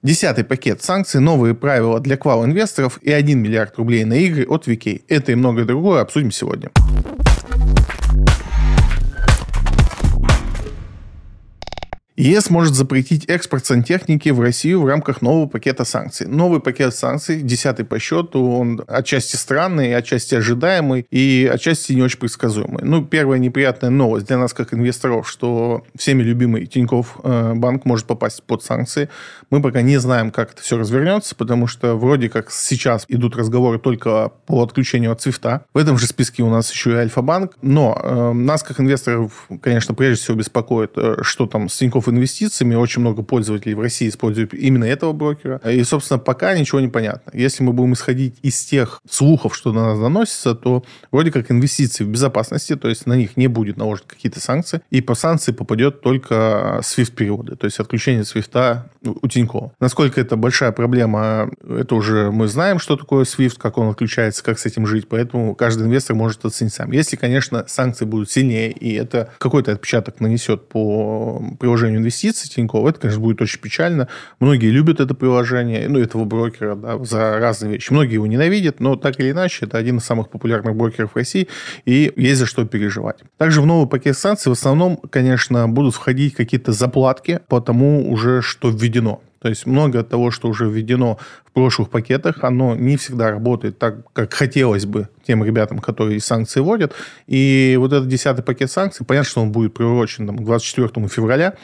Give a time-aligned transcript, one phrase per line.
[0.00, 5.02] Десятый пакет санкций, новые правила для квал-инвесторов и 1 миллиард рублей на игры от VK.
[5.08, 6.70] Это и многое другое обсудим сегодня.
[12.18, 16.26] ЕС может запретить экспорт сантехники в Россию в рамках нового пакета санкций.
[16.26, 22.18] Новый пакет санкций, десятый по счету, он отчасти странный, отчасти ожидаемый и отчасти не очень
[22.18, 22.82] предсказуемый.
[22.82, 28.06] Ну, первая неприятная новость для нас, как инвесторов, что всеми любимый Тиньков э, банк может
[28.06, 29.08] попасть под санкции.
[29.50, 33.78] Мы пока не знаем, как это все развернется, потому что вроде как сейчас идут разговоры
[33.78, 35.66] только по отключению от свифта.
[35.72, 37.56] В этом же списке у нас еще и Альфа-банк.
[37.62, 42.74] Но э, нас, как инвесторов, конечно, прежде всего беспокоит, э, что там с Тиньков инвестициями.
[42.74, 45.60] Очень много пользователей в России используют именно этого брокера.
[45.68, 47.30] И, собственно, пока ничего не понятно.
[47.34, 52.04] Если мы будем исходить из тех слухов, что на нас доносится, то вроде как инвестиции
[52.04, 56.00] в безопасности, то есть на них не будет наложены какие-то санкции, и по санкции попадет
[56.00, 58.82] только SWIFT-переводы, то есть отключение SWIFT
[59.22, 59.72] у Тинькова.
[59.80, 64.58] Насколько это большая проблема, это уже мы знаем, что такое SWIFT, как он отключается, как
[64.58, 66.92] с этим жить, поэтому каждый инвестор может оценить сам.
[66.92, 73.00] Если, конечно, санкции будут сильнее, и это какой-то отпечаток нанесет по приложению инвестиций Тинькофф, это,
[73.00, 74.08] конечно, будет очень печально.
[74.40, 77.92] Многие любят это приложение, ну, этого брокера, да, за разные вещи.
[77.92, 81.48] Многие его ненавидят, но так или иначе, это один из самых популярных брокеров в России,
[81.84, 83.18] и есть за что переживать.
[83.36, 88.42] Также в новый пакет санкций в основном, конечно, будут входить какие-то заплатки по тому уже,
[88.42, 89.20] что введено.
[89.40, 94.10] То есть много того, что уже введено в прошлых пакетах, оно не всегда работает так,
[94.12, 96.92] как хотелось бы тем ребятам, которые санкции вводят.
[97.26, 101.54] И вот этот десятый пакет санкций, понятно, что он будет приурочен там, к 24 февраля,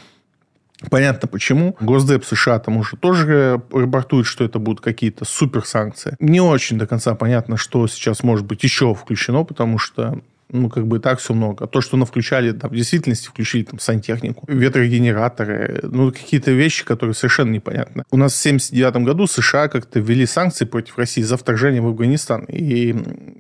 [0.90, 1.76] Понятно почему.
[1.80, 6.16] Госдеп США там уже тоже рапортует, что это будут какие-то суперсанкции.
[6.20, 10.20] Не очень до конца понятно, что сейчас может быть еще включено, потому что
[10.54, 11.66] ну, как бы и так все много.
[11.66, 17.14] То, что на включали, там, в действительности включили там сантехнику, ветрогенераторы, ну, какие-то вещи, которые
[17.14, 18.04] совершенно непонятны.
[18.10, 22.44] У нас в 79 году США как-то ввели санкции против России за вторжение в Афганистан.
[22.44, 22.94] И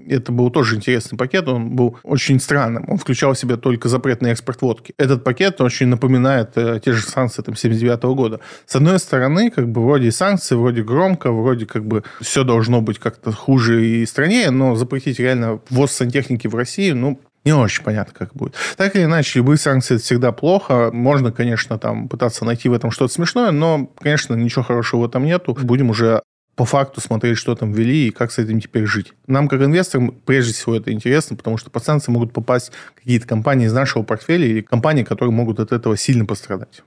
[0.08, 2.84] это был тоже интересный пакет, он был очень странным.
[2.88, 4.92] Он включал в себя только запрет на экспорт водки.
[4.98, 8.40] Этот пакет очень напоминает э, те же санкции там 79 года.
[8.66, 12.98] С одной стороны, как бы вроде санкции, вроде громко, вроде как бы все должно быть
[12.98, 18.14] как-то хуже и страннее, но запретить реально ввоз сантехники в Россию, ну, не очень понятно,
[18.16, 18.54] как будет.
[18.76, 20.90] Так или иначе, любые санкции это всегда плохо.
[20.92, 25.24] Можно, конечно, там пытаться найти в этом что-то смешное, но, конечно, ничего хорошего в этом
[25.24, 25.54] нету.
[25.54, 26.22] Будем уже
[26.56, 29.12] по факту смотреть, что там ввели и как с этим теперь жить.
[29.26, 33.66] Нам, как инвесторам, прежде всего это интересно, потому что под санкции могут попасть какие-то компании
[33.66, 36.82] из нашего портфеля или компании, которые могут от этого сильно пострадать.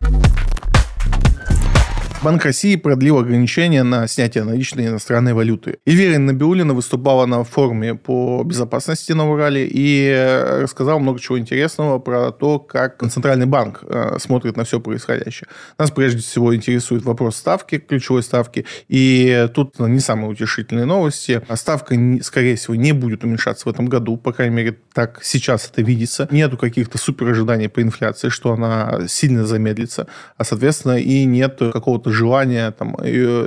[2.24, 5.78] Банк России продлил ограничения на снятие наличной иностранной валюты.
[5.86, 12.32] Эльвира Набиулина выступала на форуме по безопасности на Урале и рассказала много чего интересного про
[12.32, 15.48] то, как Центральный банк э, смотрит на все происходящее.
[15.78, 21.44] Нас прежде всего интересует вопрос ставки, ключевой ставки, и тут не самые утешительные новости.
[21.54, 25.84] Ставка, скорее всего, не будет уменьшаться в этом году, по крайней мере, так сейчас это
[25.84, 26.28] видится.
[26.32, 32.07] Нету каких-то супер ожиданий по инфляции, что она сильно замедлится, а, соответственно, и нет какого-то
[32.08, 32.98] желание там,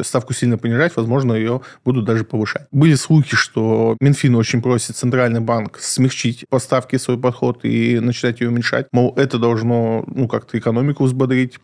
[0.03, 2.67] ставку сильно понижать, возможно, ее будут даже повышать.
[2.71, 8.49] Были слухи, что Минфин очень просит Центральный банк смягчить поставки свой подход и начинать ее
[8.49, 8.87] уменьшать.
[8.93, 11.59] Мол, это должно ну, как-то экономику взбодрить.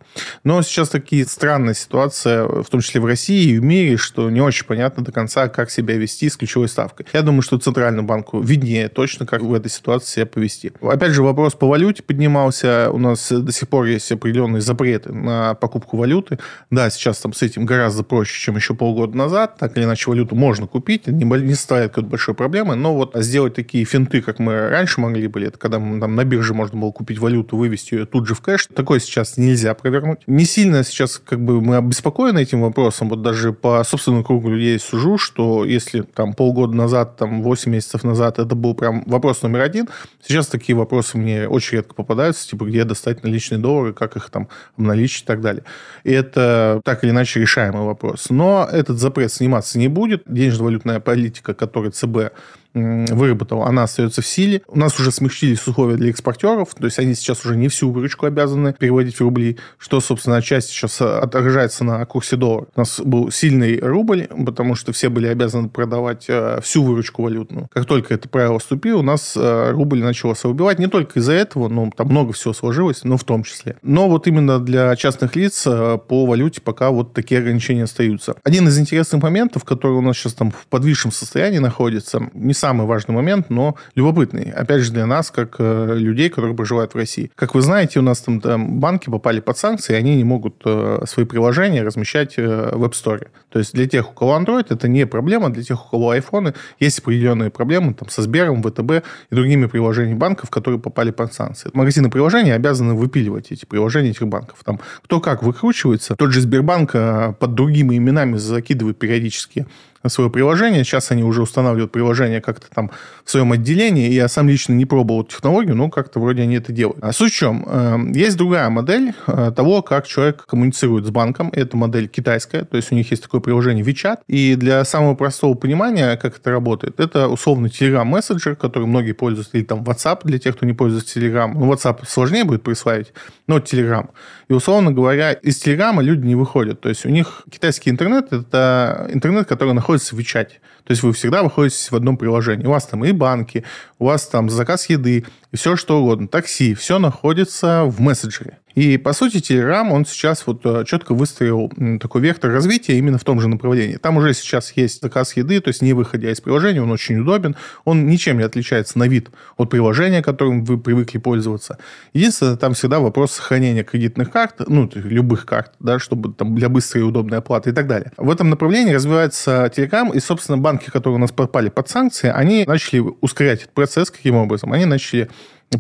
[0.44, 4.40] Но сейчас такие странная ситуация, в том числе в России и в мире, что не
[4.40, 7.06] очень понятно до конца, как себя вести с ключевой ставкой.
[7.12, 10.72] Я думаю, что Центральному банку виднее точно, как в этой ситуации себя повести.
[10.80, 12.90] Опять же, вопрос по валюте поднимался.
[12.90, 16.38] У нас до сих пор есть определенные запреты на покупку валюты.
[16.70, 19.56] Да, сейчас там с этим гораздо проще, чем еще полгода назад.
[19.58, 22.74] Так или иначе, валюту можно купить, не, не ставит какой-то большой проблемы.
[22.74, 26.54] Но вот сделать такие финты, как мы раньше могли были, это когда там на бирже
[26.54, 30.20] можно было купить валюту, вывести ее тут же в кэш, такое сейчас нельзя провернуть.
[30.26, 33.08] Не сильно сейчас как бы мы обеспокоены этим вопросом.
[33.08, 38.04] Вот даже по собственному кругу людей сужу, что если там полгода назад, там 8 месяцев
[38.04, 39.88] назад это был прям вопрос номер один,
[40.26, 44.48] сейчас такие вопросы мне очень редко попадаются, типа где достать наличные доллары, как их там
[44.76, 45.64] обналичить и так далее.
[46.04, 48.30] И это так или иначе решаемый вопрос.
[48.30, 50.22] Но этот запрет сниматься не будет.
[50.26, 52.32] Денежно-валютная политика, которую ЦБ
[52.76, 54.62] выработал, она остается в силе.
[54.68, 58.26] У нас уже смягчились условия для экспортеров, то есть они сейчас уже не всю выручку
[58.26, 62.66] обязаны переводить в рубли, что, собственно, отчасти сейчас отражается на курсе доллара.
[62.74, 67.68] У нас был сильный рубль, потому что все были обязаны продавать э, всю выручку валютную.
[67.72, 70.78] Как только это правило вступило, у нас э, рубль начал убивать.
[70.78, 73.76] Не только из-за этого, но там много всего сложилось, но в том числе.
[73.82, 78.34] Но вот именно для частных лиц э, по валюте пока вот такие ограничения остаются.
[78.42, 82.65] Один из интересных моментов, который у нас сейчас там в подвижном состоянии находится, не сам
[82.66, 84.50] самый важный момент, но любопытный.
[84.50, 87.30] Опять же, для нас, как э, людей, которые проживают в России.
[87.36, 90.56] Как вы знаете, у нас там, там банки попали под санкции, и они не могут
[90.64, 93.28] э, свои приложения размещать э, в App Store.
[93.50, 96.56] То есть для тех, у кого Android, это не проблема, для тех, у кого iPhone,
[96.80, 98.90] есть определенные проблемы там, со Сбером, ВТБ
[99.30, 101.70] и другими приложениями банков, которые попали под санкции.
[101.72, 104.58] Магазины приложений обязаны выпиливать эти приложения этих банков.
[104.64, 106.16] Там кто как выкручивается.
[106.16, 109.66] Тот же Сбербанк э, под другими именами закидывает периодически
[110.06, 110.84] свое приложение.
[110.84, 112.90] Сейчас они уже устанавливают приложение как-то там
[113.24, 114.10] в своем отделении.
[114.10, 117.02] Я сам лично не пробовал технологию, но как-то вроде они это делают.
[117.02, 117.64] А суть в чем?
[117.68, 121.50] Эм, есть другая модель э, того, как человек коммуницирует с банком.
[121.52, 124.18] Это модель китайская, то есть у них есть такое приложение WeChat.
[124.28, 129.56] И для самого простого понимания, как это работает, это условно Telegram мессенджер, который многие пользуются,
[129.56, 131.50] или там WhatsApp для тех, кто не пользуется Telegram.
[131.52, 133.12] Ну, WhatsApp сложнее будет присваивать,
[133.46, 134.08] но Telegram.
[134.48, 136.80] И, условно говоря, из Telegram люди не выходят.
[136.80, 140.48] То есть у них китайский интернет– это интернет, который находится в WeChat.
[140.84, 142.64] То есть вы всегда выходите в одном приложении.
[142.64, 143.64] У вас там и банки,
[143.98, 148.58] у вас там заказ еды, и все что угодно, такси, все находится в мессенджере.
[148.76, 153.24] И, по сути, Telegram, он сейчас вот э, четко выстроил такой вектор развития именно в
[153.24, 153.96] том же направлении.
[153.96, 157.56] Там уже сейчас есть заказ еды, то есть не выходя из приложения, он очень удобен,
[157.86, 161.78] он ничем не отличается на вид от приложения, которым вы привыкли пользоваться.
[162.12, 167.02] Единственное, там всегда вопрос сохранения кредитных карт, ну, любых карт, да, чтобы там для быстрой
[167.02, 168.12] и удобной оплаты и так далее.
[168.18, 172.64] В этом направлении развивается Telegram, и, собственно, банки, которые у нас попали под санкции, они
[172.66, 174.70] начали ускорять этот процесс каким образом?
[174.74, 175.30] Они начали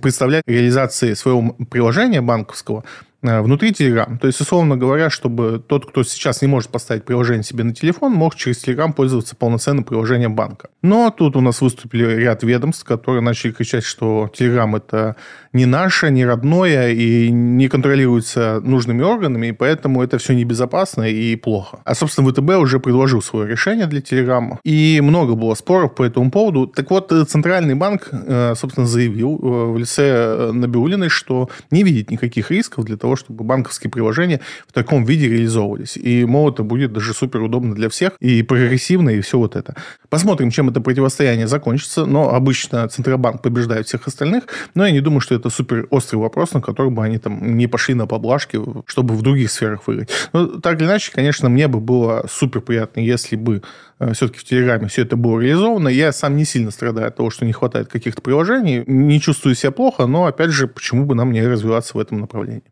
[0.02, 2.84] представлять реализации своего приложения банковского
[3.22, 4.18] внутри Telegram.
[4.18, 8.12] То есть, условно говоря, чтобы тот, кто сейчас не может поставить приложение себе на телефон,
[8.12, 10.68] мог через Telegram пользоваться полноценным приложением банка.
[10.82, 15.16] Но тут у нас выступили ряд ведомств, которые начали кричать, что Telegram это
[15.52, 21.34] не наше, не родное и не контролируется нужными органами, и поэтому это все небезопасно и
[21.36, 21.80] плохо.
[21.84, 26.30] А, собственно, ВТБ уже предложил свое решение для Telegram, и много было споров по этому
[26.30, 26.66] поводу.
[26.66, 32.50] Так вот, Центральный банк, э, собственно, заявил э, в лице Набиулиной, что не видит никаких
[32.50, 35.96] рисков для того, того, чтобы банковские приложения в таком виде реализовывались.
[35.96, 39.76] И, мол, это будет даже супер удобно для всех, и прогрессивно, и все вот это.
[40.08, 44.44] Посмотрим, чем это противостояние закончится, но обычно Центробанк побеждает всех остальных,
[44.74, 47.68] но я не думаю, что это супер острый вопрос, на который бы они там не
[47.68, 50.10] пошли на поблажки, чтобы в других сферах выиграть.
[50.32, 53.62] Но так или иначе, конечно, мне бы было супер приятно, если бы
[54.00, 55.88] э, все-таки в Телеграме все это было реализовано.
[55.88, 59.70] Я сам не сильно страдаю от того, что не хватает каких-то приложений, не чувствую себя
[59.70, 62.64] плохо, но, опять же, почему бы нам не развиваться в этом направлении?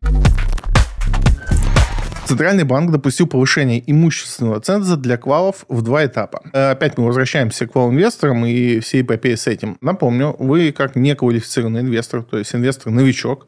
[2.27, 6.41] Центральный банк допустил повышение имущественного ценза для квалов в два этапа.
[6.53, 9.77] Э, опять мы возвращаемся к вал-инвесторам и всей эпопеи с этим.
[9.81, 13.47] Напомню, вы как неквалифицированный инвестор, то есть инвестор-новичок,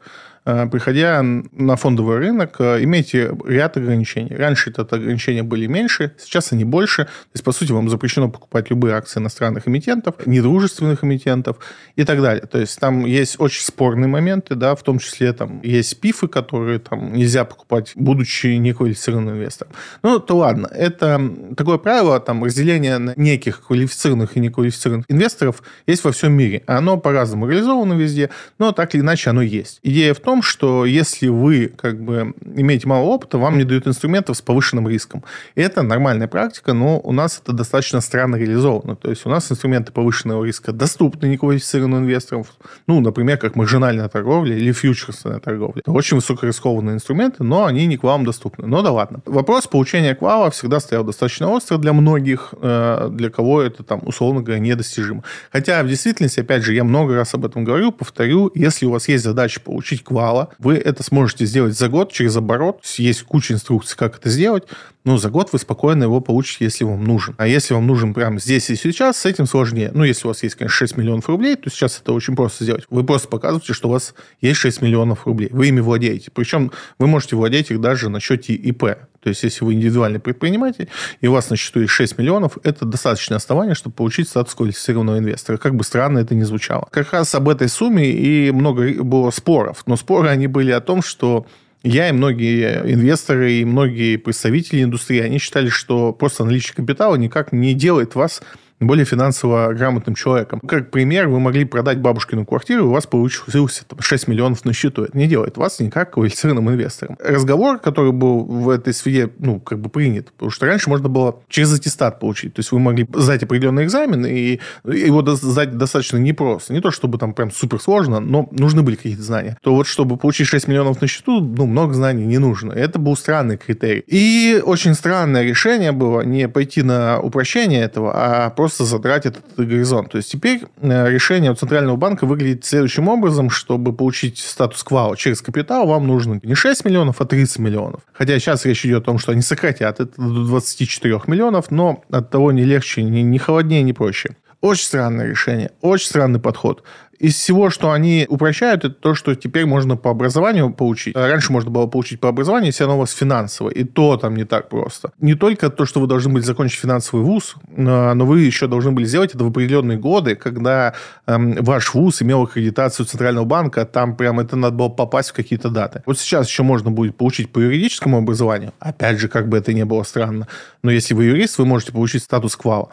[0.71, 4.33] приходя на фондовый рынок, э, имейте ряд ограничений.
[4.33, 7.05] Раньше это ограничения были меньше, сейчас они больше.
[7.05, 11.57] То есть, по сути, вам запрещено покупать любые акции иностранных эмитентов, недружественных эмитентов
[11.97, 12.45] и так далее.
[12.45, 16.79] То есть, там есть очень спорные моменты, да, в том числе там есть пифы, которые
[16.79, 19.73] там нельзя покупать, будучи неквалифицированным инвестором.
[20.01, 20.69] Ну, то ладно.
[20.71, 21.19] Это
[21.57, 26.63] такое правило, там, разделение на неких квалифицированных и неквалифицированных инвесторов есть во всем мире.
[26.67, 28.29] Оно по-разному реализовано везде,
[28.59, 29.79] но так или иначе оно есть.
[29.83, 33.87] Идея в том, том, что если вы как бы имеете мало опыта, вам не дают
[33.87, 35.23] инструментов с повышенным риском.
[35.55, 38.95] Это нормальная практика, но у нас это достаточно странно реализовано.
[38.95, 42.45] То есть у нас инструменты повышенного риска доступны неквалифицированным инвесторам.
[42.87, 45.79] Ну, например, как маржинальная торговля или фьючерсная торговля.
[45.79, 48.67] Это очень высокорискованные инструменты, но они не к вам доступны.
[48.67, 49.21] Но да ладно.
[49.25, 54.41] Вопрос получения квала всегда стоял достаточно остро для многих, э, для кого это там, условно
[54.41, 55.23] говоря, недостижимо.
[55.51, 59.07] Хотя в действительности, опять же, я много раз об этом говорю, повторю, если у вас
[59.07, 60.49] есть задача получить квал, мало.
[60.59, 62.83] Вы это сможете сделать за год через оборот.
[62.97, 64.63] Есть куча инструкций, как это сделать.
[65.05, 67.33] Но за год вы спокойно его получите, если вам нужен.
[67.37, 69.91] А если вам нужен прямо здесь и сейчас, с этим сложнее.
[69.93, 72.83] Ну, если у вас есть, конечно, 6 миллионов рублей, то сейчас это очень просто сделать.
[72.89, 75.49] Вы просто показываете, что у вас есть 6 миллионов рублей.
[75.53, 76.29] Вы ими владеете.
[76.33, 78.83] Причем вы можете владеть их даже на счете ИП.
[79.27, 80.87] То есть, если вы индивидуальный предприниматель,
[81.19, 85.17] и у вас на счету есть 6 миллионов, это достаточное основание, чтобы получить статус квалифицированного
[85.17, 85.57] инвестора.
[85.57, 86.87] Как бы странно это ни звучало.
[86.91, 89.83] Как раз об этой сумме и много было споров.
[89.85, 91.45] Но споры, они были о том, что
[91.83, 97.51] я и многие инвесторы, и многие представители индустрии, они считали, что просто наличие капитала никак
[97.51, 98.41] не делает вас
[98.79, 100.59] более финансово грамотным человеком.
[100.59, 104.73] Как пример, вы могли продать бабушкину квартиру, и у вас получилось там, 6 миллионов на
[104.73, 105.03] счету.
[105.03, 107.17] Это не делает вас никак квалифицированным инвестором.
[107.19, 111.39] Разговор, который был в этой сфере, ну, как бы принят, потому что раньше можно было
[111.49, 112.53] через аттестат получить.
[112.53, 116.73] То есть вы могли сдать определенный экзамен, и его сдать достаточно непросто.
[116.73, 119.57] Не то, чтобы там прям супер сложно, но нужны были какие-то знания.
[119.61, 122.73] То вот, чтобы получить 6 миллионов на счету, ну, много знаний не нужно.
[122.73, 124.03] Это был странный критерий.
[124.05, 129.43] И очень странное решение было не пойти на упрощение этого, а просто просто задрать этот
[129.55, 130.11] горизонт.
[130.11, 135.41] То есть теперь э, решение Центрального банка выглядит следующим образом, чтобы получить статус квау через
[135.41, 138.01] капитал, вам нужно не 6 миллионов, а 30 миллионов.
[138.11, 142.29] Хотя сейчас речь идет о том, что они сократят это до 24 миллионов, но от
[142.29, 144.35] того не легче, не холоднее, не проще.
[144.61, 146.83] Очень странное решение, очень странный подход.
[147.19, 151.15] Из всего, что они упрощают, это то, что теперь можно по образованию получить.
[151.15, 153.73] Раньше можно было получить по образованию, если оно у вас финансовое.
[153.73, 155.11] И то там не так просто.
[155.19, 159.05] Не только то, что вы должны были закончить финансовый вуз, но вы еще должны были
[159.05, 160.93] сделать это в определенные годы, когда
[161.25, 165.69] эм, ваш вуз имел аккредитацию Центрального банка, там прям это надо было попасть в какие-то
[165.69, 166.03] даты.
[166.05, 168.73] Вот сейчас еще можно будет получить по юридическому образованию.
[168.79, 170.47] Опять же, как бы это ни было странно.
[170.83, 172.89] Но если вы юрист, вы можете получить статус квала.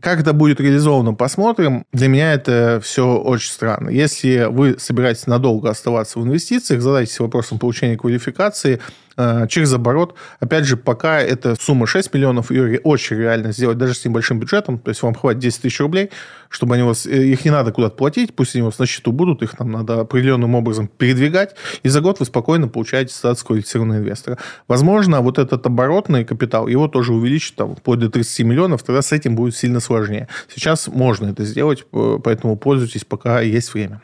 [0.00, 1.84] Как это будет реализовано, посмотрим.
[1.92, 3.88] Для меня это все очень странно.
[3.88, 8.80] Если вы собираетесь надолго оставаться в инвестициях, задайтесь вопросом получения квалификации–
[9.16, 10.14] через оборот.
[10.40, 14.78] Опять же, пока эта сумма 6 миллионов, ее очень реально сделать даже с небольшим бюджетом,
[14.78, 16.10] то есть вам хватит 10 тысяч рублей,
[16.48, 18.86] чтобы они у вас, э, их не надо куда-то платить, пусть они у вас на
[18.86, 23.42] счету будут, их там надо определенным образом передвигать, и за год вы спокойно получаете статус
[23.42, 24.38] квалифицированного инвестора.
[24.68, 29.12] Возможно, вот этот оборотный капитал, его тоже увеличить там, вплоть до 30 миллионов, тогда с
[29.12, 30.28] этим будет сильно сложнее.
[30.54, 34.02] Сейчас можно это сделать, поэтому пользуйтесь, пока есть время.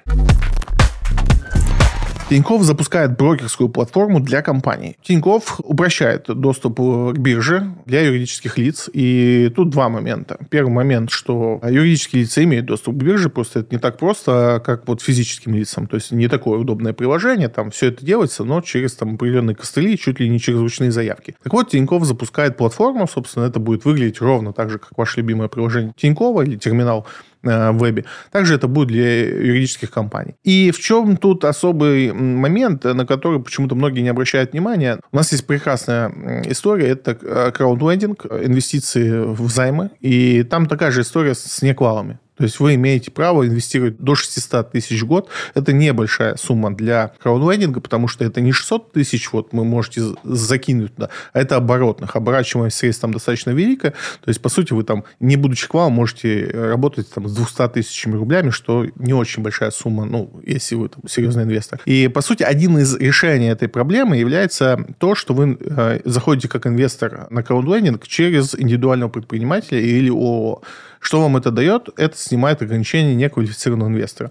[2.32, 4.96] Тиньков запускает брокерскую платформу для компаний.
[5.02, 8.88] Тиньков упрощает доступ к бирже для юридических лиц.
[8.90, 10.38] И тут два момента.
[10.48, 14.88] Первый момент, что юридические лица имеют доступ к бирже, просто это не так просто, как
[14.88, 15.86] вот физическим лицам.
[15.86, 19.98] То есть не такое удобное приложение, там все это делается, но через там определенные костыли,
[19.98, 21.36] чуть ли не через ручные заявки.
[21.42, 25.48] Так вот, Тиньков запускает платформу, собственно, это будет выглядеть ровно так же, как ваше любимое
[25.48, 27.06] приложение Тинькова или терминал
[27.42, 28.04] в вебе.
[28.30, 30.34] Также это будет для юридических компаний.
[30.44, 34.98] И в чем тут особый момент, на который почему-то многие не обращают внимания?
[35.10, 41.02] У нас есть прекрасная история, это э, краудлендинг, инвестиции в займы, и там такая же
[41.02, 42.18] история с неквалами.
[42.36, 45.28] То есть вы имеете право инвестировать до 600 тысяч в год.
[45.54, 50.94] Это небольшая сумма для краудлендинга, потому что это не 600 тысяч, вот вы можете закинуть
[50.94, 52.16] туда, а это оборотных.
[52.16, 53.90] Оборачиваемость средств там достаточно великая.
[53.90, 57.68] То есть, по сути, вы там, не будучи к вам, можете работать там, с 200
[57.68, 61.80] тысячами рублями, что не очень большая сумма, ну, если вы там, серьезный инвестор.
[61.84, 66.66] И, по сути, один из решений этой проблемы является то, что вы э, заходите как
[66.66, 70.62] инвестор на краудлендинг через индивидуального предпринимателя или ООО.
[71.02, 71.88] Что вам это дает?
[71.96, 74.30] Это снимает ограничение неквалифицированного инвестора.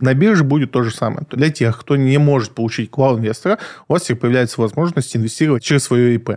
[0.00, 1.26] На бирже будет то же самое.
[1.30, 3.58] Для тех, кто не может получить квал-инвестора,
[3.88, 6.32] у вас теперь появляется возможность инвестировать через свое ИП.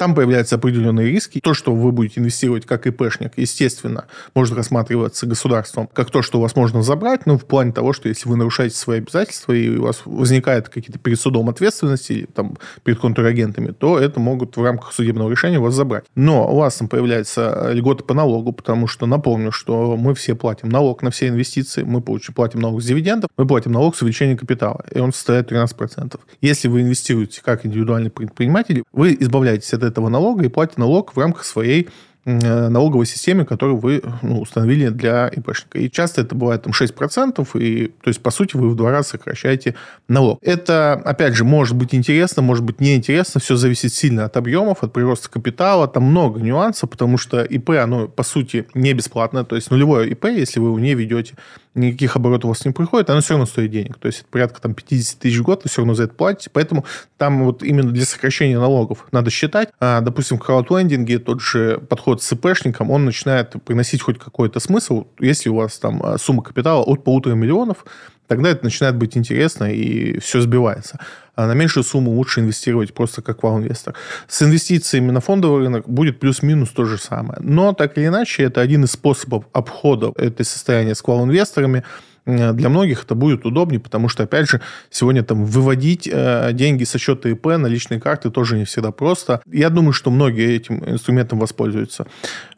[0.00, 1.40] Там появляются определенные риски.
[1.40, 6.40] То, что вы будете инвестировать как ИПшник, естественно, может рассматриваться государством как то, что у
[6.40, 9.82] вас можно забрать, но в плане того, что если вы нарушаете свои обязательства и у
[9.82, 15.30] вас возникают какие-то перед судом ответственности там, перед контрагентами, то это могут в рамках судебного
[15.30, 16.04] решения вас забрать.
[16.14, 20.70] Но у вас там появляются льготы по налогу, потому что, напомню, что мы все платим
[20.70, 24.38] налог на все инвестиции, мы получим, платим налог с дивидендов, мы платим налог с увеличения
[24.38, 26.18] капитала, и он составляет 13%.
[26.40, 31.18] Если вы инвестируете как индивидуальный предприниматель, вы избавляетесь от этого налога и платите налог в
[31.18, 31.88] рамках своей
[32.26, 35.78] Э, налоговой системе, которую вы ну, установили для ИПшника.
[35.78, 39.10] И часто это бывает там 6%, и, то есть, по сути, вы в два раза
[39.10, 39.74] сокращаете
[40.06, 40.38] налог.
[40.42, 44.92] Это, опять же, может быть интересно, может быть неинтересно, все зависит сильно от объемов, от
[44.92, 49.70] прироста капитала, там много нюансов, потому что ИП, оно, по сути, не бесплатное, то есть
[49.70, 51.36] нулевое ИП, если вы его не ведете,
[51.80, 53.98] никаких оборотов у вас не приходит, оно все равно стоит денег.
[53.98, 56.50] То есть, это порядка там 50 тысяч в год, вы все равно за это платите,
[56.52, 56.84] поэтому
[57.16, 59.70] там вот именно для сокращения налогов надо считать.
[59.80, 65.06] А, допустим, в краудлендинге тот же подход с ИПшником, он начинает приносить хоть какой-то смысл.
[65.18, 67.84] Если у вас там а, сумма капитала от полутора миллионов,
[68.30, 71.00] тогда это начинает быть интересно, и все сбивается.
[71.34, 73.94] А на меньшую сумму лучше инвестировать просто как вау-инвестор.
[74.28, 77.40] С инвестициями на фондовый рынок будет плюс-минус то же самое.
[77.42, 81.82] Но, так или иначе, это один из способов обхода этой состояния с Э,
[82.26, 84.60] для многих это будет удобнее, потому что, опять же,
[84.90, 89.40] сегодня там выводить э, деньги со счета ИП на личные карты тоже не всегда просто.
[89.50, 92.06] Я думаю, что многие этим инструментом воспользуются.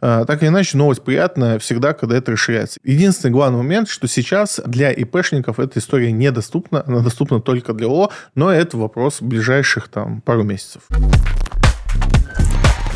[0.00, 2.81] Э, так или иначе, новость приятная всегда, когда это расширяется.
[2.85, 8.11] Единственный главный момент, что сейчас для ИПшников эта история недоступна, она доступна только для ООО,
[8.35, 10.83] но это вопрос ближайших там пару месяцев.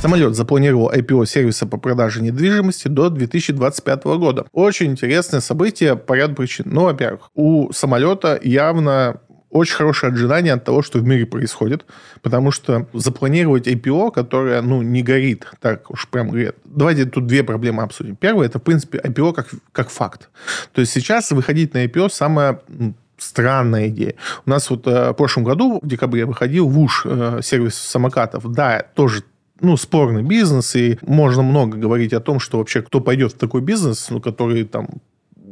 [0.00, 4.47] Самолет запланировал IPO сервиса по продаже недвижимости до 2025 года.
[4.53, 6.67] Очень интересное событие по ряду причин.
[6.69, 11.87] Ну, во-первых, у самолета явно очень хорошее ожидание от того, что в мире происходит,
[12.23, 16.55] потому что запланировать IPO, которое, ну, не горит, так уж прям говорит.
[16.65, 18.17] Давайте тут две проблемы обсудим.
[18.17, 20.29] Первое, это, в принципе, IPO как, как факт.
[20.73, 22.61] То есть сейчас выходить на IPO самое
[23.19, 24.15] странная идея.
[24.45, 28.53] У нас вот э, в прошлом году, в декабре, выходил ВУШ, э, сервис самокатов.
[28.53, 29.23] Да, тоже
[29.60, 33.60] ну, спорный бизнес, и можно много говорить о том, что вообще кто пойдет в такой
[33.60, 34.88] бизнес, ну, который там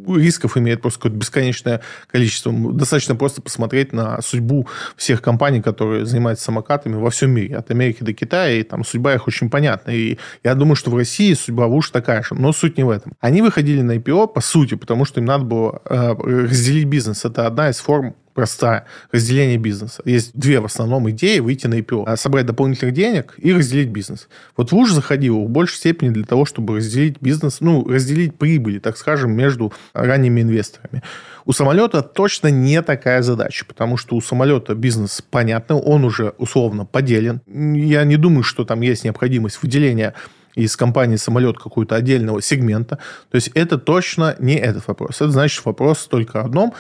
[0.07, 2.53] рисков имеет просто какое-то бесконечное количество.
[2.53, 8.03] Достаточно просто посмотреть на судьбу всех компаний, которые занимаются самокатами во всем мире, от Америки
[8.03, 9.91] до Китая, и там судьба их очень понятна.
[9.91, 13.13] И я думаю, что в России судьба ВУШ такая же, но суть не в этом.
[13.21, 17.25] Они выходили на IPO, по сути, потому что им надо было э, разделить бизнес.
[17.25, 18.85] Это одна из форм простая.
[19.13, 20.03] Разделение бизнеса.
[20.05, 22.05] Есть две в основном идеи выйти на IPO.
[22.07, 24.29] А собрать дополнительных денег и разделить бизнес.
[24.57, 28.79] Вот в УЖ заходил в большей степени для того, чтобы разделить бизнес, ну, разделить прибыли,
[28.79, 31.03] так скажем, между ранними инвесторами.
[31.47, 36.85] У самолета точно не такая задача, потому что у самолета бизнес понятный, он уже условно
[36.85, 37.41] поделен.
[37.47, 40.15] Я не думаю, что там есть необходимость выделения
[40.55, 42.99] из компании самолет какого-то отдельного сегмента.
[43.31, 45.17] То есть это точно не этот вопрос.
[45.17, 46.75] Это значит вопрос только одном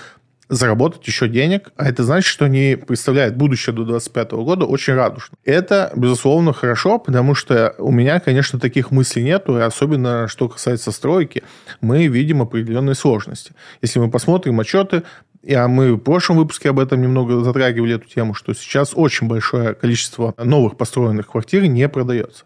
[0.49, 5.37] заработать еще денег, а это значит, что они представляют будущее до 2025 года очень радужно.
[5.45, 10.93] Это, безусловно, хорошо, потому что у меня, конечно, таких мыслей нету, и особенно, что касается
[10.93, 11.43] стройки,
[11.81, 13.53] мы видим определенные сложности.
[13.83, 15.03] Если мы посмотрим отчеты,
[15.49, 19.75] а мы в прошлом выпуске об этом немного затрагивали эту тему, что сейчас очень большое
[19.75, 22.45] количество новых построенных квартир не продается.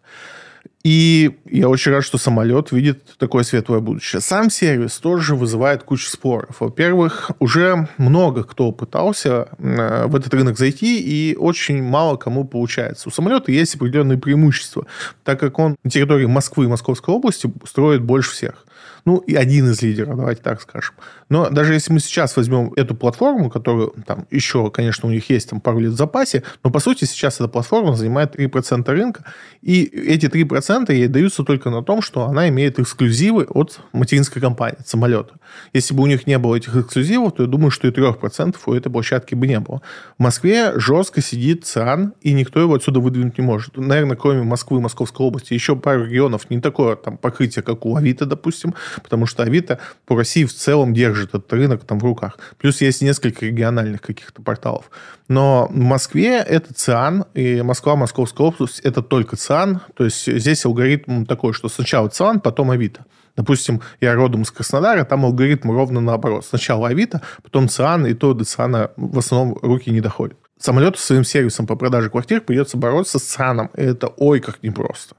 [0.85, 4.21] И я очень рад, что самолет видит такое светлое будущее.
[4.21, 6.61] Сам сервис тоже вызывает кучу споров.
[6.61, 13.09] Во-первых, уже много кто пытался э, в этот рынок зайти, и очень мало кому получается.
[13.09, 14.87] У самолета есть определенные преимущества,
[15.25, 18.65] так как он на территории Москвы и Московской области строит больше всех
[19.05, 20.95] ну, и один из лидеров, давайте так скажем.
[21.29, 25.51] Но даже если мы сейчас возьмем эту платформу, которую там еще, конечно, у них есть
[25.51, 29.25] там пару лет в запасе, но по сути сейчас эта платформа занимает 3% рынка,
[29.63, 34.79] и эти 3% ей даются только на том, что она имеет эксклюзивы от материнской компании,
[34.79, 35.35] от самолета.
[35.73, 38.73] Если бы у них не было этих эксклюзивов, то я думаю, что и 3% у
[38.75, 39.83] этой площадки бы не было.
[40.19, 43.77] В Москве жестко сидит ЦИАН, и никто его отсюда выдвинуть не может.
[43.77, 48.27] Наверное, кроме Москвы Московской области, еще пару регионов не такое там покрытие, как у Авито,
[48.27, 52.39] допустим, потому что Авито по России в целом держит этот рынок там в руках.
[52.59, 54.91] Плюс есть несколько региональных каких-то порталов.
[55.29, 59.81] Но в Москве это ЦИАН, и Москва, Московская область– это только ЦИАН.
[59.95, 63.05] То есть здесь алгоритм такой, что сначала ЦИАН, потом Авито.
[63.37, 66.45] Допустим, я родом из Краснодара, там алгоритм ровно наоборот.
[66.45, 70.37] Сначала Авито, потом ЦИАН, и то до ЦИАНа в основном руки не доходят.
[70.59, 73.71] Самолету своим сервисом по продаже квартир придется бороться с ЦИАНом.
[73.77, 75.15] И это ой как непросто.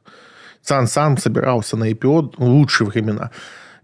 [0.64, 3.32] ЦИАН сам собирался на IPO в лучшие времена.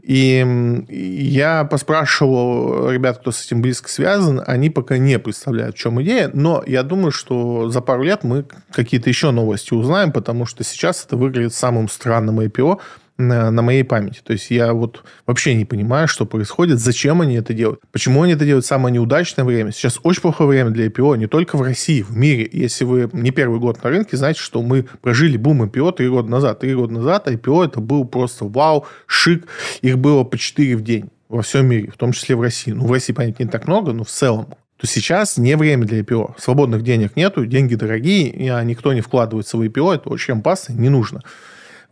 [0.05, 5.99] И я поспрашивал ребят, кто с этим близко связан, они пока не представляют, в чем
[6.03, 10.63] идея, но я думаю, что за пару лет мы какие-то еще новости узнаем, потому что
[10.63, 12.79] сейчас это выглядит самым странным IPO,
[13.17, 14.21] на, на моей памяти.
[14.23, 17.81] То есть я вот вообще не понимаю, что происходит, зачем они это делают.
[17.91, 19.71] Почему они это делают в самое неудачное время?
[19.71, 22.49] Сейчас очень плохое время для IPO, не только в России, в мире.
[22.51, 26.29] Если вы не первый год на рынке, знаете, что мы прожили бум IPO три года
[26.29, 26.59] назад.
[26.59, 29.47] Три года назад IPO это был просто вау, шик.
[29.81, 32.71] Их было по 4 в день во всем мире, в том числе в России.
[32.71, 34.47] Ну, в России, понятно, не так много, но в целом
[34.77, 36.35] то сейчас не время для IPO.
[36.37, 40.89] Свободных денег нету, деньги дорогие, а никто не вкладывается в IPO, это очень опасно, не
[40.89, 41.21] нужно.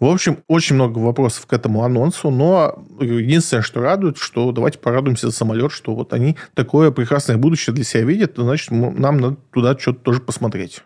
[0.04, 5.28] В общем, очень много вопросов к этому анонсу, но единственное, что радует, что давайте порадуемся
[5.28, 9.80] за самолет, что вот они такое прекрасное будущее для себя видят, значит, нам надо туда
[9.80, 10.84] что-то тоже посмотреть.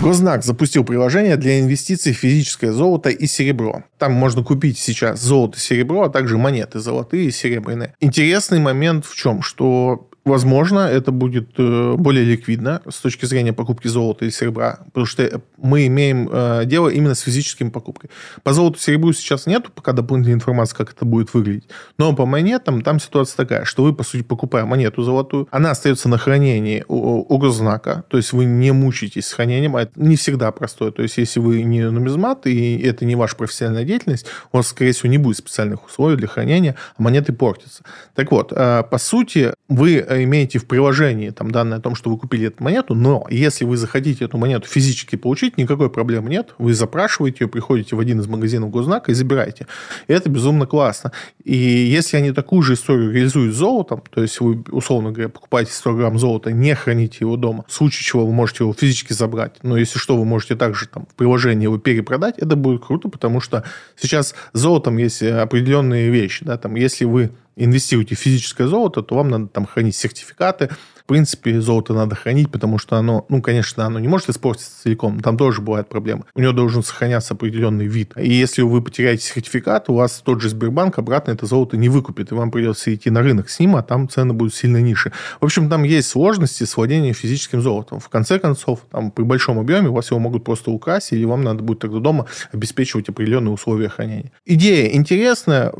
[0.00, 3.84] Гознак запустил приложение для инвестиций в физическое золото и серебро.
[3.98, 7.94] Там можно купить сейчас золото и серебро, а также монеты золотые и серебряные.
[8.00, 9.42] Интересный момент в чем?
[9.42, 15.06] Что Возможно, это будет э, более ликвидно с точки зрения покупки золота или серебра, потому
[15.06, 18.10] что мы имеем э, дело именно с физическими покупкой.
[18.42, 21.68] По золоту и серебру сейчас нет пока дополнительной информации, как это будет выглядеть.
[21.98, 26.08] Но по монетам там ситуация такая, что вы, по сути, покупая монету золотую, она остается
[26.08, 30.52] на хранении у госзнака, то есть вы не мучаетесь с хранением, а это не всегда
[30.52, 30.90] простое.
[30.90, 34.92] То есть если вы не нумизмат, и это не ваша профессиональная деятельность, у вас, скорее
[34.92, 37.82] всего, не будет специальных условий для хранения, а монеты портятся.
[38.14, 42.18] Так вот, э, по сути, вы имеете в приложении там данные о том, что вы
[42.18, 46.54] купили эту монету, но если вы захотите эту монету физически получить, никакой проблемы нет.
[46.58, 49.66] Вы запрашиваете ее, приходите в один из магазинов Гознака и забираете.
[50.06, 51.12] И это безумно классно.
[51.44, 55.72] И если они такую же историю реализуют с золотом, то есть вы, условно говоря, покупаете
[55.72, 59.56] 100 грамм золота, не храните его дома, в случае чего вы можете его физически забрать,
[59.62, 63.40] но если что, вы можете также там в приложении его перепродать, это будет круто, потому
[63.40, 63.64] что
[63.96, 66.44] сейчас золотом есть определенные вещи.
[66.44, 70.70] Да, там, если вы инвестируете в физическое золото, то вам надо там хранить сертификаты,
[71.08, 75.36] принципе, золото надо хранить, потому что оно, ну, конечно, оно не может испортиться целиком, там
[75.36, 76.24] тоже бывают проблемы.
[76.34, 78.12] У него должен сохраняться определенный вид.
[78.16, 82.30] И если вы потеряете сертификат, у вас тот же Сбербанк обратно это золото не выкупит,
[82.30, 85.12] и вам придется идти на рынок с ним, а там цены будут сильно ниже.
[85.40, 88.00] В общем, там есть сложности с владением физическим золотом.
[88.00, 91.42] В конце концов, там при большом объеме у вас его могут просто украсть, или вам
[91.42, 94.30] надо будет тогда дома обеспечивать определенные условия хранения.
[94.44, 95.72] Идея интересная.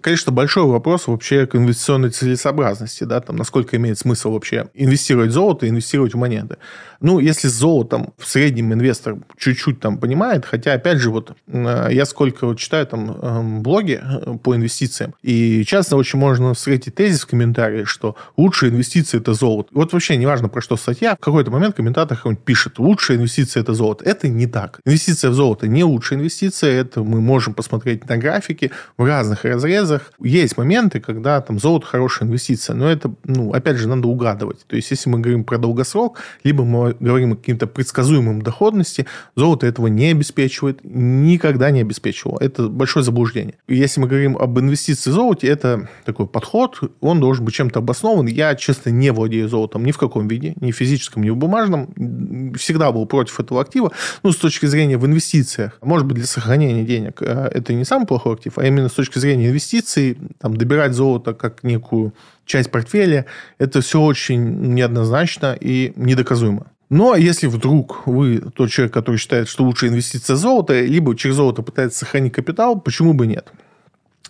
[0.00, 5.68] Конечно, большой вопрос вообще к инвестиционной целесообразности, да, там, насколько имеет смысл вообще инвестировать золото,
[5.68, 6.56] инвестировать в монеты.
[7.00, 11.88] Ну, если с золотом в среднем инвестор чуть-чуть там понимает, хотя, опять же, вот э,
[11.90, 16.94] я сколько вот читаю там эм, блоги э, по инвестициям, и часто очень можно встретить
[16.94, 19.70] тезис в комментарии, что лучшая инвестиция– это золото.
[19.72, 24.04] Вот вообще неважно, про что статья, в какой-то момент комментатор пишет, лучшая инвестиция– это золото.
[24.04, 24.80] Это не так.
[24.84, 30.12] Инвестиция в золото не лучшая инвестиция, это мы можем посмотреть на графике в разных разрезах.
[30.20, 34.65] Есть моменты, когда там золото хорошая инвестиция, но это, ну, опять же, надо угадывать.
[34.66, 39.66] То есть, если мы говорим про долгосрок, либо мы говорим о каким-то предсказуемым доходности, золото
[39.66, 42.38] этого не обеспечивает, никогда не обеспечивало.
[42.40, 43.54] Это большое заблуждение.
[43.68, 48.26] Если мы говорим об инвестиции в золоте, это такой подход, он должен быть чем-то обоснован.
[48.26, 52.54] Я, честно, не владею золотом ни в каком виде, ни в физическом, ни в бумажном.
[52.56, 53.92] Всегда был против этого актива.
[54.22, 58.06] Ну, с точки зрения в инвестициях, может быть, для сохранения денег э, это не самый
[58.06, 62.12] плохой актив, а именно с точки зрения инвестиций, там, добирать золото как некую
[62.46, 63.26] часть портфеля,
[63.58, 66.70] это все очень неоднозначно и недоказуемо.
[66.88, 71.62] Но если вдруг вы тот человек, который считает, что лучшая инвестиция золото, либо через золото
[71.62, 73.52] пытается сохранить капитал, почему бы нет?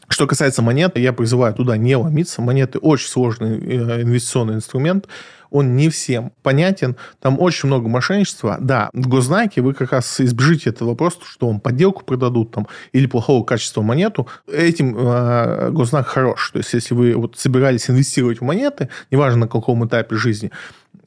[0.09, 2.41] Что касается монет, я призываю туда не ломиться.
[2.41, 5.09] Монеты очень сложный э, инвестиционный инструмент.
[5.51, 6.97] Он не всем понятен.
[7.21, 8.59] Там очень много мошенничества.
[8.61, 13.07] Да, в госзнаке вы как раз избежите этого вопроса, что вам подделку продадут там, или
[13.07, 14.29] плохого качества монету.
[14.51, 16.51] Этим э, госзнак хорош.
[16.53, 20.51] То есть, если вы вот собирались инвестировать в монеты, неважно на каком этапе жизни,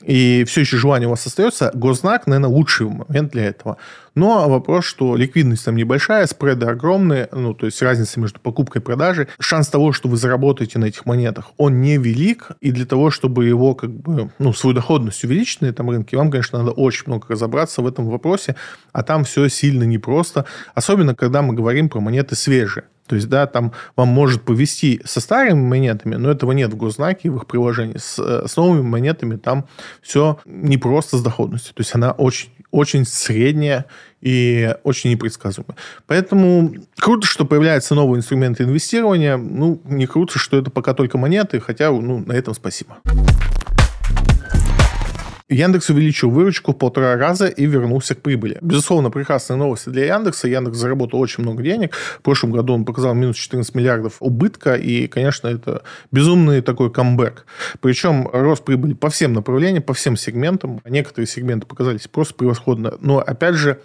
[0.03, 3.77] и все еще желание у вас остается, госзнак, наверное, лучший момент для этого.
[4.15, 8.83] Но вопрос, что ликвидность там небольшая, спреды огромные, ну, то есть разница между покупкой и
[8.83, 9.27] продажей.
[9.39, 13.75] Шанс того, что вы заработаете на этих монетах, он невелик, и для того, чтобы его,
[13.75, 17.81] как бы, ну, свою доходность увеличить на этом рынке, вам, конечно, надо очень много разобраться
[17.81, 18.55] в этом вопросе,
[18.91, 22.85] а там все сильно непросто, особенно когда мы говорим про монеты свежие.
[23.09, 27.31] То есть, да, там вам может повести со старыми монетами, но этого нет в госзнаке,
[27.31, 27.97] в их приложении.
[27.97, 29.65] С, э, с новыми монетами там
[30.03, 31.73] все не просто с доходностью.
[31.73, 33.87] То есть, она очень, очень средняя
[34.21, 35.75] и очень непредсказуемая.
[36.05, 39.37] Поэтому круто, что появляются новые инструменты инвестирования.
[39.37, 42.99] Ну, не круто, что это пока только монеты, хотя, ну, на этом спасибо.
[45.49, 48.59] Яндекс увеличил выручку в полтора раза и вернулся к прибыли.
[48.61, 50.47] Безусловно, прекрасные новости для Яндекса.
[50.47, 51.95] Яндекс заработал очень много денег.
[51.95, 55.81] В прошлом году он показал минус 14 миллиардов убытка, и, конечно, это
[56.11, 57.45] безумный такой камбэк.
[57.81, 60.81] Причем рост прибыли по всем направлениям, по всем сегментам.
[60.85, 62.93] Некоторые сегменты показались просто превосходно.
[63.01, 63.79] Но, опять же,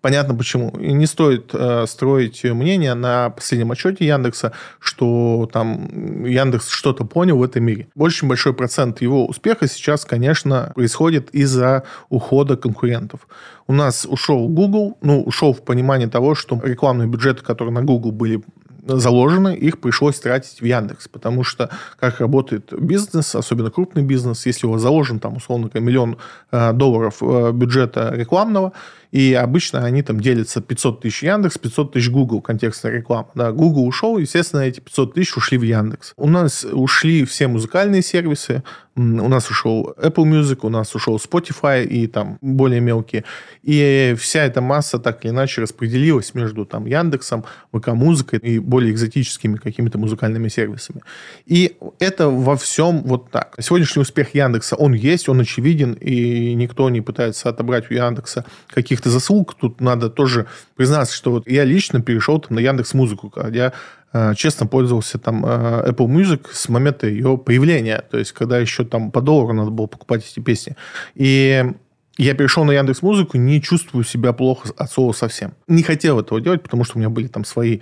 [0.00, 0.70] Понятно почему.
[0.78, 7.38] И не стоит э, строить мнение на последнем отчете Яндекса, что там Яндекс что-то понял
[7.38, 7.88] в этом мире.
[7.96, 13.26] Очень большой процент его успеха сейчас, конечно, происходит из-за ухода конкурентов.
[13.66, 18.12] У нас ушел Google, ну, ушел в понимании того, что рекламные бюджеты, которые на Google
[18.12, 18.42] были
[18.88, 24.66] заложены, их пришлось тратить в Яндекс, потому что как работает бизнес, особенно крупный бизнес, если
[24.66, 26.16] у вас заложен там условно миллион
[26.50, 28.72] э, долларов э, бюджета рекламного,
[29.10, 33.28] и обычно они там делятся 500 тысяч Яндекс, 500 тысяч Google, контекстная реклама.
[33.34, 36.12] Да, Google ушел, естественно, эти 500 тысяч ушли в Яндекс.
[36.16, 38.62] У нас ушли все музыкальные сервисы,
[38.98, 43.24] у нас ушел Apple Music, у нас ушел Spotify и там более мелкие.
[43.62, 48.92] И вся эта масса так или иначе распределилась между там Яндексом, ВК Музыкой и более
[48.92, 51.02] экзотическими какими-то музыкальными сервисами.
[51.46, 53.54] И это во всем вот так.
[53.60, 58.97] Сегодняшний успех Яндекса, он есть, он очевиден, и никто не пытается отобрать у Яндекса каких
[58.98, 63.32] каких-то заслуг, тут надо тоже признаться, что вот я лично перешел там на Яндекс Музыку,
[63.52, 63.72] я
[64.12, 68.84] э, честно пользовался там э, Apple Music с момента ее появления, то есть когда еще
[68.84, 70.76] там по доллару надо было покупать эти песни.
[71.14, 71.64] И
[72.18, 75.54] я перешел на Яндекс Музыку, не чувствую себя плохо от слова совсем.
[75.68, 77.78] Не хотел этого делать, потому что у меня были там свои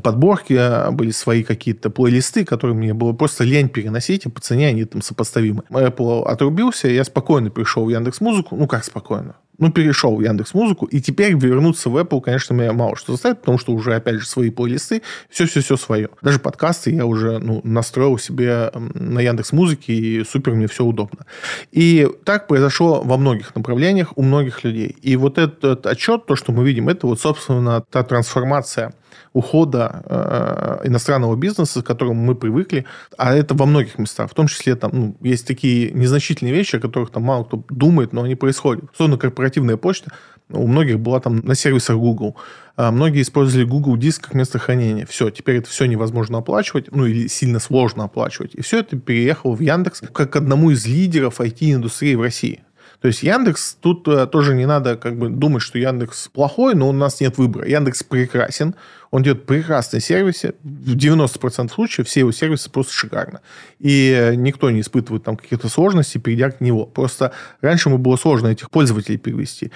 [0.00, 4.68] подборки, а, были свои какие-то плейлисты, которые мне было просто лень переносить, и по цене
[4.68, 5.64] они там сопоставимы.
[5.68, 10.54] Apple отрубился, я спокойно пришел в Яндекс Музыку, ну как спокойно, ну, перешел в Яндекс
[10.54, 14.16] Музыку, и теперь вернуться в Apple, конечно, меня мало что заставит, потому что уже, опять
[14.16, 16.08] же, свои плейлисты, все-все-все свое.
[16.22, 21.26] Даже подкасты я уже ну, настроил себе на Яндекс Музыке, и супер, мне все удобно.
[21.70, 24.96] И так произошло во многих направлениях у многих людей.
[25.02, 28.94] И вот этот отчет, то, что мы видим, это вот, собственно, та трансформация
[29.32, 32.84] ухода э, иностранного бизнеса, к которому мы привыкли,
[33.16, 36.80] а это во многих местах, в том числе там ну, есть такие незначительные вещи, о
[36.80, 38.84] которых там мало кто думает, но они происходят.
[38.92, 40.12] Особенно корпоративная почта
[40.52, 42.36] у многих была там на сервисах Google.
[42.76, 45.06] А многие использовали Google Диск как место хранения.
[45.06, 48.54] Все, теперь это все невозможно оплачивать, ну или сильно сложно оплачивать.
[48.54, 52.62] И все это переехало в Яндекс как одному из лидеров IT-индустрии в России.
[53.02, 56.88] То есть Яндекс, тут э, тоже не надо как бы думать, что Яндекс плохой, но
[56.88, 57.68] у нас нет выбора.
[57.68, 58.76] Яндекс прекрасен,
[59.10, 60.54] он делает прекрасные сервисы.
[60.62, 63.40] В 90% случаев все его сервисы просто шикарно.
[63.80, 66.86] И э, никто не испытывает там каких-то сложностей, перейдя к него.
[66.86, 69.72] Просто раньше ему было сложно этих пользователей перевести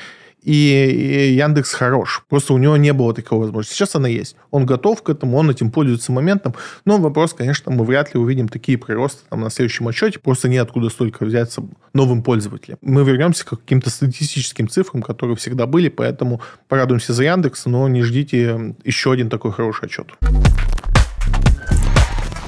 [0.46, 2.24] и Яндекс хорош.
[2.28, 3.74] Просто у него не было такой возможности.
[3.74, 4.36] Сейчас она есть.
[4.52, 6.54] Он готов к этому, он этим пользуется моментом.
[6.84, 10.20] Но вопрос, конечно, мы вряд ли увидим такие приросты там, на следующем отчете.
[10.20, 12.78] Просто неоткуда столько взяться новым пользователям.
[12.80, 18.02] Мы вернемся к каким-то статистическим цифрам, которые всегда были, поэтому порадуемся за Яндекс, но не
[18.02, 20.12] ждите еще один такой хороший отчет.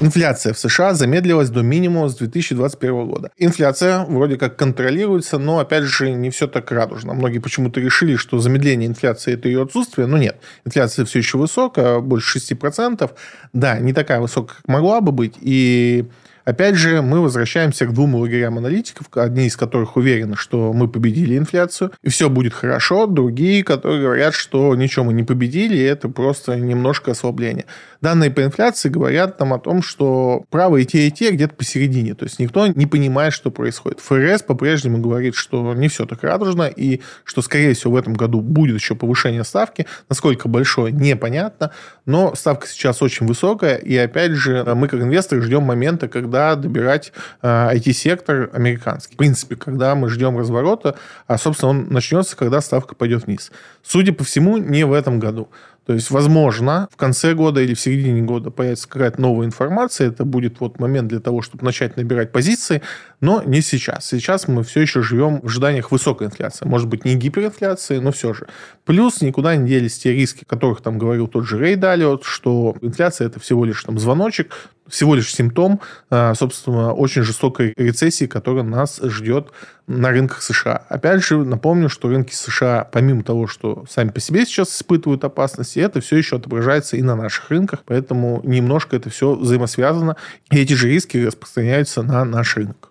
[0.00, 3.32] Инфляция в США замедлилась до минимума с 2021 года.
[3.36, 7.14] Инфляция вроде как контролируется, но, опять же, не все так радужно.
[7.14, 10.36] Многие почему-то решили, что замедление инфляции– это ее отсутствие, но нет.
[10.64, 13.10] Инфляция все еще высокая, больше 6%.
[13.52, 16.04] Да, не такая высокая, как могла бы быть, и
[16.48, 21.36] Опять же, мы возвращаемся к двум лагерям аналитиков, одни из которых уверены, что мы победили
[21.36, 26.56] инфляцию, и все будет хорошо, другие, которые говорят, что ничего мы не победили, это просто
[26.56, 27.66] немножко ослабление.
[28.00, 32.14] Данные по инфляции говорят нам о том, что правы и те, и те где-то посередине.
[32.14, 34.00] То есть никто не понимает, что происходит.
[34.00, 38.40] ФРС по-прежнему говорит, что не все так радужно, и что, скорее всего, в этом году
[38.40, 39.84] будет еще повышение ставки.
[40.08, 41.72] Насколько большое, непонятно.
[42.06, 47.12] Но ставка сейчас очень высокая, и опять же, мы как инвесторы ждем момента, когда добирать
[47.42, 49.14] IT-сектор э, американский.
[49.14, 50.96] В принципе, когда мы ждем разворота,
[51.26, 53.50] а, собственно, он начнется, когда ставка пойдет вниз.
[53.82, 55.48] Судя по всему, не в этом году.
[55.88, 60.08] То есть, возможно, в конце года или в середине года появится какая-то новая информация.
[60.08, 62.82] Это будет вот момент для того, чтобы начать набирать позиции,
[63.20, 64.06] но не сейчас.
[64.06, 66.66] Сейчас мы все еще живем в ожиданиях высокой инфляции.
[66.66, 68.46] Может быть, не гиперинфляции, но все же.
[68.84, 72.76] Плюс никуда не делись те риски, о которых там говорил тот же Рей Далиот, что
[72.80, 74.54] инфляция это всего лишь там звоночек,
[74.88, 79.48] всего лишь симптом, а, собственно, очень жестокой рецессии, которая нас ждет
[79.86, 80.84] на рынках США.
[80.88, 85.78] Опять же, напомню, что рынки США, помимо того, что сами по себе сейчас испытывают опасности,
[85.78, 90.16] это все еще отображается и на наших рынках, поэтому немножко это все взаимосвязано,
[90.50, 92.90] и эти же риски распространяются на наш рынок.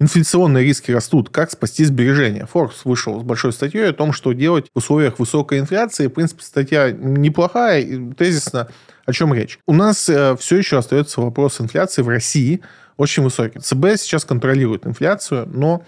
[0.00, 1.28] Инфляционные риски растут.
[1.28, 2.48] Как спасти сбережения?
[2.52, 6.06] Forbes вышел с большой статьей о том, что делать в условиях высокой инфляции.
[6.06, 7.84] В принципе, статья неплохая,
[8.16, 8.68] тезисно.
[9.06, 9.58] О чем речь?
[9.66, 12.60] У нас э, все еще остается вопрос инфляции в России
[12.98, 13.58] очень высокий.
[13.58, 15.82] ЦБ сейчас контролирует инфляцию, но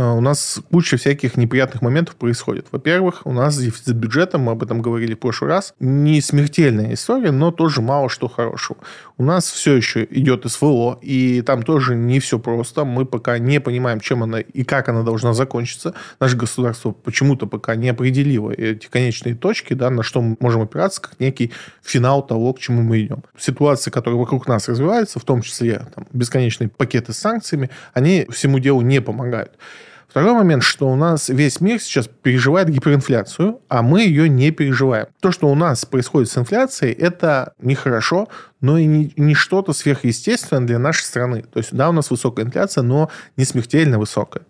[0.00, 2.66] у нас куча всяких неприятных моментов происходит.
[2.72, 5.74] Во-первых, у нас дефицит бюджета, мы об этом говорили в прошлый раз.
[5.78, 8.78] Не смертельная история, но тоже мало что хорошего.
[9.18, 12.84] У нас все еще идет СВО, и там тоже не все просто.
[12.84, 15.94] Мы пока не понимаем, чем она и как она должна закончиться.
[16.18, 21.02] Наше государство почему-то пока не определило эти конечные точки, да, на что мы можем опираться,
[21.02, 23.22] как некий финал того, к чему мы идем.
[23.38, 28.58] Ситуации, которые вокруг нас развиваются, в том числе там, бесконечные пакеты с санкциями, они всему
[28.58, 29.52] делу не помогают.
[30.10, 35.06] Второй момент, что у нас весь мир сейчас переживает гиперинфляцию, а мы ее не переживаем.
[35.20, 38.28] То, что у нас происходит с инфляцией, это нехорошо,
[38.60, 41.44] но и не, не что-то сверхъестественное для нашей страны.
[41.52, 44.42] То есть, да, у нас высокая инфляция, но не смертельно высокая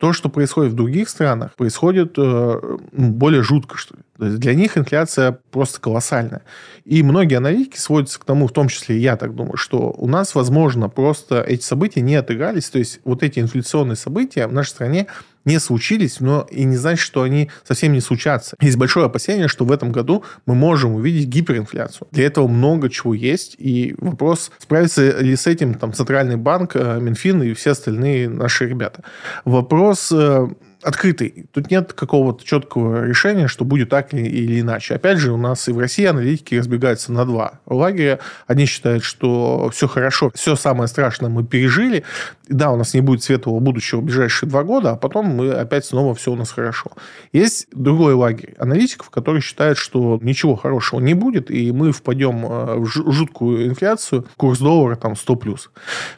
[0.00, 4.02] то, что происходит в других странах, происходит э, ну, более жутко, что ли.
[4.20, 6.42] Для них инфляция просто колоссальная.
[6.84, 10.06] И многие аналитики сводятся к тому, в том числе и я так думаю, что у
[10.06, 12.70] нас, возможно, просто эти события не отыгрались.
[12.70, 15.06] То есть вот эти инфляционные события в нашей стране
[15.44, 18.56] не случились, но и не значит, что они совсем не случатся.
[18.60, 22.08] Есть большое опасение, что в этом году мы можем увидеть гиперинфляцию.
[22.10, 27.00] Для этого много чего есть, и вопрос, справится ли с этим там, Центральный банк, э,
[27.00, 29.02] Минфин и все остальные наши ребята.
[29.44, 30.48] Вопрос э,
[30.82, 31.46] открытый.
[31.52, 34.94] Тут нет какого-то четкого решения, что будет так или иначе.
[34.94, 38.18] Опять же, у нас и в России аналитики разбегаются на два лагеря.
[38.46, 42.04] Одни считают, что все хорошо, все самое страшное мы пережили.
[42.48, 45.84] да, у нас не будет светлого будущего в ближайшие два года, а потом мы опять
[45.84, 46.90] снова все у нас хорошо.
[47.32, 52.76] Есть другой лагерь аналитиков, которые считают, что ничего хорошего не будет, и мы впадем э,
[52.78, 55.70] в жуткую инфляцию, курс доллара там 100 плюс.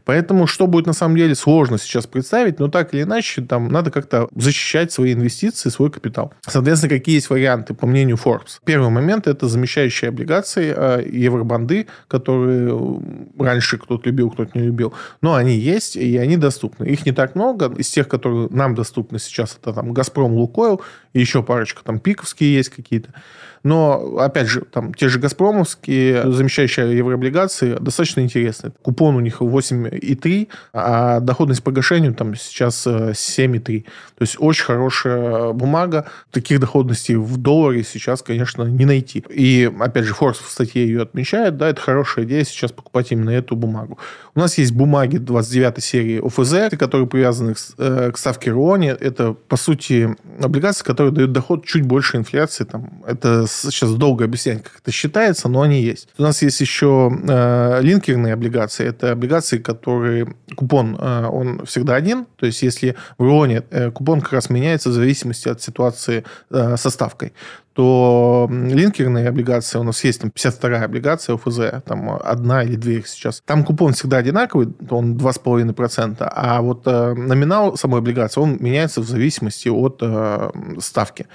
[0.05, 3.91] Поэтому, что будет на самом деле, сложно сейчас представить, но так или иначе, там надо
[3.91, 6.33] как-то защитить защищать свои инвестиции, свой капитал.
[6.47, 8.61] Соответственно, какие есть варианты, по мнению Forbes?
[8.65, 13.01] Первый момент– это замещающие облигации, э, евробанды, которые
[13.39, 14.93] раньше кто-то любил, кто-то не любил.
[15.23, 16.85] Но они есть, и они доступны.
[16.85, 17.73] Их не так много.
[17.79, 20.83] Из тех, которые нам доступны сейчас, это там «Газпром», «Лукойл»,
[21.15, 23.15] еще парочка, там «Пиковские» есть какие-то.
[23.63, 28.73] Но, опять же, там те же «Газпромовские», замещающие еврооблигации, достаточно интересные.
[28.83, 33.81] Купон у них 8,3, а доходность по гашению там сейчас 7,3.
[33.81, 33.83] Э,
[34.19, 36.07] То есть очень хорошая бумага.
[36.31, 39.25] Таких доходностей в долларе сейчас, конечно, не найти.
[39.31, 43.31] И, опять же, Форс в статье ее отмечает, да, это хорошая идея сейчас покупать именно
[43.31, 43.99] эту бумагу.
[44.35, 48.89] У нас есть бумаги 29 серии ОФЗ, которые привязаны к, э, к ставке РОНи.
[48.89, 52.65] Это, по сути, облигации, которые дают доход чуть больше инфляции.
[52.65, 56.09] Там, это сейчас долго объяснять, как это считается, но они есть.
[56.19, 58.87] У нас есть еще э, линкерные облигации.
[58.87, 62.27] Это облигации, которые купон, э, он всегда один.
[62.37, 66.77] То есть, если в РОНе э, купон как раз меняется в зависимости от ситуации э,
[66.77, 67.33] со ставкой
[67.75, 73.09] то линкерные облигации, у нас есть там 52-я облигация ОФЗ, там одна или две их
[73.09, 73.43] сейчас.
[73.45, 79.09] Там купон всегда одинаковый, он 2,5%, а вот э, номинал самой облигации, он меняется в
[79.09, 81.27] зависимости от э, ставки.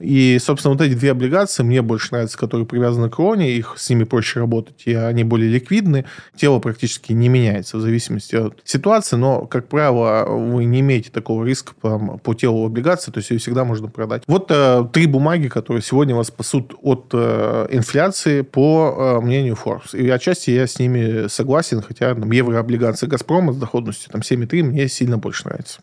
[0.00, 3.88] И, собственно, вот эти две облигации мне больше нравятся, которые привязаны к кроне, их с
[3.88, 9.16] ними проще работать, и они более ликвидны, тело практически не меняется в зависимости от ситуации,
[9.16, 13.38] но, как правило, вы не имеете такого риска по, по телу облигации, то есть ее
[13.38, 14.22] всегда можно продать.
[14.26, 19.96] Вот э, три бумаги, которые сегодня вас спасут от э, инфляции, по э, мнению Forbes.
[19.96, 24.88] И отчасти я с ними согласен, хотя там, еврооблигации «Газпрома» с доходностью там, 7,3 мне
[24.88, 25.80] сильно больше нравится.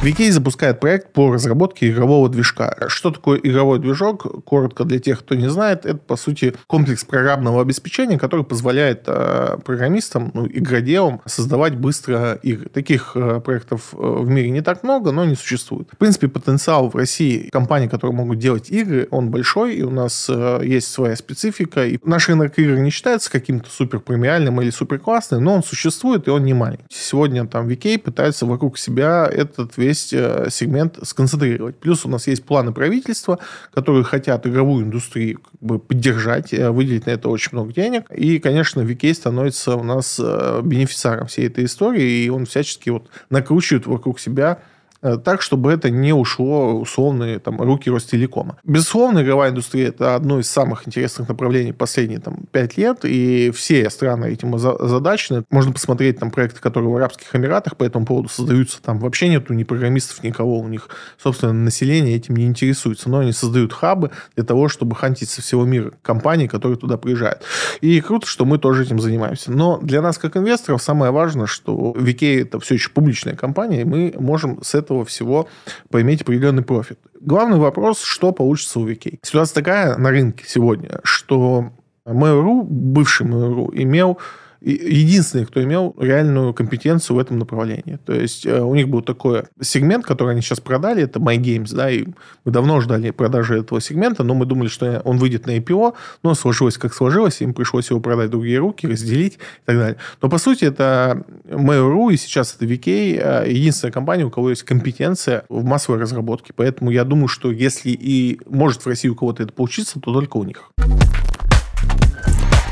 [0.00, 2.76] VK запускает проект по разработке игрового движка.
[2.86, 4.44] Что такое игровой движок?
[4.44, 9.56] Коротко для тех, кто не знает, это, по сути, комплекс программного обеспечения, который позволяет э,
[9.64, 12.68] программистам, ну, игроделам создавать быстро игры.
[12.68, 15.88] Таких э, проектов э, в мире не так много, но не существует.
[15.90, 20.28] В принципе, потенциал в России компаний, которые могут делать игры, он большой, и у нас
[20.30, 21.84] э, есть своя специфика.
[21.84, 26.28] И наш рынок игр не считается каким-то супер премиальным или супер классным, но он существует,
[26.28, 26.84] и он не маленький.
[26.88, 31.76] Сегодня там VK пытается вокруг себя этот весь весь э, сегмент сконцентрировать.
[31.76, 33.38] Плюс у нас есть планы правительства,
[33.72, 38.10] которые хотят игровую индустрию как бы поддержать, э, выделить на это очень много денег.
[38.10, 43.08] И, конечно, VK становится у нас э, бенефициаром всей этой истории, и он всячески вот
[43.30, 44.58] накручивает вокруг себя
[45.00, 48.58] так, чтобы это не ушло условные там, руки Ростелекома.
[48.64, 53.88] Безусловно, игровая индустрия– это одно из самых интересных направлений последние там, пять лет, и все
[53.90, 55.44] страны этим озадачены.
[55.50, 58.82] Можно посмотреть там проекты, которые в Арабских Эмиратах по этому поводу создаются.
[58.82, 60.58] Там вообще нету ни программистов, никого.
[60.58, 63.08] У них, собственно, население этим не интересуется.
[63.08, 67.42] Но они создают хабы для того, чтобы хантить со всего мира компании, которые туда приезжают.
[67.80, 69.52] И круто, что мы тоже этим занимаемся.
[69.52, 73.84] Но для нас, как инвесторов, самое важное, что VK– это все еще публичная компания, и
[73.84, 75.48] мы можем с этого этого всего
[75.90, 76.98] поиметь определенный профит.
[77.20, 79.18] Главный вопрос, что получится у VK.
[79.22, 81.72] Ситуация такая на рынке сегодня, что
[82.06, 84.18] Mail.ru, бывший Mail.ru, имел
[84.60, 87.98] единственный, кто имел реальную компетенцию в этом направлении.
[88.04, 91.74] То есть э, у них был такой сегмент, который они сейчас продали, это My Games,
[91.74, 92.06] да, и
[92.44, 96.34] мы давно ждали продажи этого сегмента, но мы думали, что он выйдет на IPO, но
[96.34, 99.96] сложилось как сложилось, им пришлось его продать в другие руки, разделить и так далее.
[100.20, 104.64] Но по сути это Mail.ru и сейчас это VK э, единственная компания, у кого есть
[104.64, 106.52] компетенция в массовой разработке.
[106.54, 110.36] Поэтому я думаю, что если и может в России у кого-то это получиться, то только
[110.36, 110.70] у них.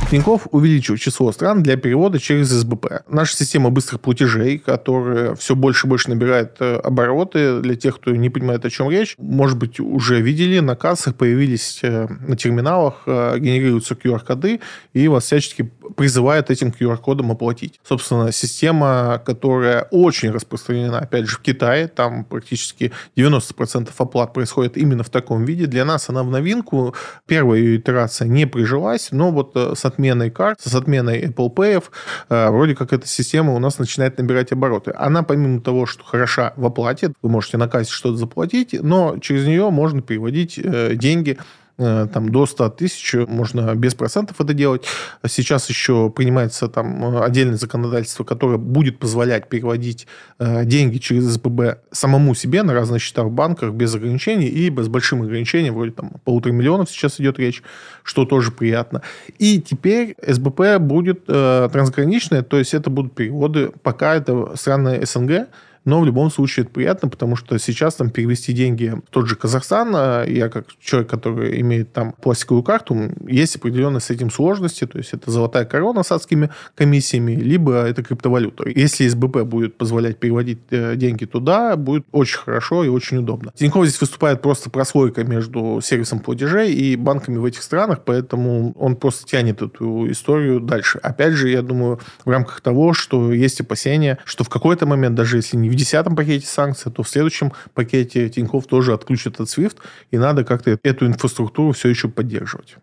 [0.08, 3.02] Тинькофф увеличил число стран для перевода через СБП.
[3.08, 8.12] Наша система быстрых платежей, которая все больше и больше набирает э, обороты, для тех, кто
[8.12, 13.02] не понимает, о чем речь, может быть, уже видели, на кассах появились э, на терминалах,
[13.06, 14.60] э, генерируются QR-коды,
[14.92, 17.80] и вас всячески призывает этим QR-кодом оплатить.
[17.82, 25.02] Собственно, система, которая очень распространена, опять же, в Китае, там практически 90% оплат происходит именно
[25.02, 25.66] в таком виде.
[25.66, 26.94] Для нас она в новинку.
[27.26, 31.82] Первая ее итерация не прижилась, но вот с отменой карт, с отменой Apple Pay,
[32.28, 34.92] э, вроде как эта система у нас начинает набирать обороты.
[34.96, 39.46] Она, помимо того, что хороша в оплате, вы можете на кассе что-то заплатить, но через
[39.46, 41.38] нее можно переводить э, деньги
[41.76, 44.84] там до 100 тысяч можно без процентов это делать.
[45.26, 50.06] Сейчас еще принимается там отдельное законодательство, которое будет позволять переводить
[50.38, 54.88] э, деньги через СББ самому себе на разные счета в банках без ограничений и с
[54.88, 57.62] большим ограничением, вроде там полутора миллионов сейчас идет речь,
[58.02, 59.02] что тоже приятно.
[59.38, 65.48] И теперь СБП будет э, трансграничное, то есть это будут переводы, пока это страны СНГ,
[65.86, 69.36] но в любом случае это приятно, потому что сейчас там перевести деньги в тот же
[69.36, 74.84] Казахстан, а я как человек, который имеет там пластиковую карту, есть определенные с этим сложности,
[74.84, 78.68] то есть это золотая корона с адскими комиссиями, либо это криптовалюта.
[78.68, 83.52] Если СБП будет позволять переводить э, деньги туда, будет очень хорошо и очень удобно.
[83.54, 88.96] Тинькофф здесь выступает просто прослойка между сервисом платежей и банками в этих странах, поэтому он
[88.96, 90.98] просто тянет эту историю дальше.
[90.98, 95.36] Опять же, я думаю, в рамках того, что есть опасения, что в какой-то момент, даже
[95.36, 99.76] если не в десятом пакете санкций, то в следующем пакете Тинькофф тоже отключит от SWIFT,
[100.10, 102.76] и надо как-то эту инфраструктуру все еще поддерживать.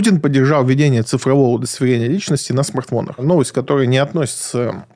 [0.00, 3.18] Путин поддержал введение цифрового удостоверения личности на смартфонах.
[3.18, 4.86] Новость, которая не относится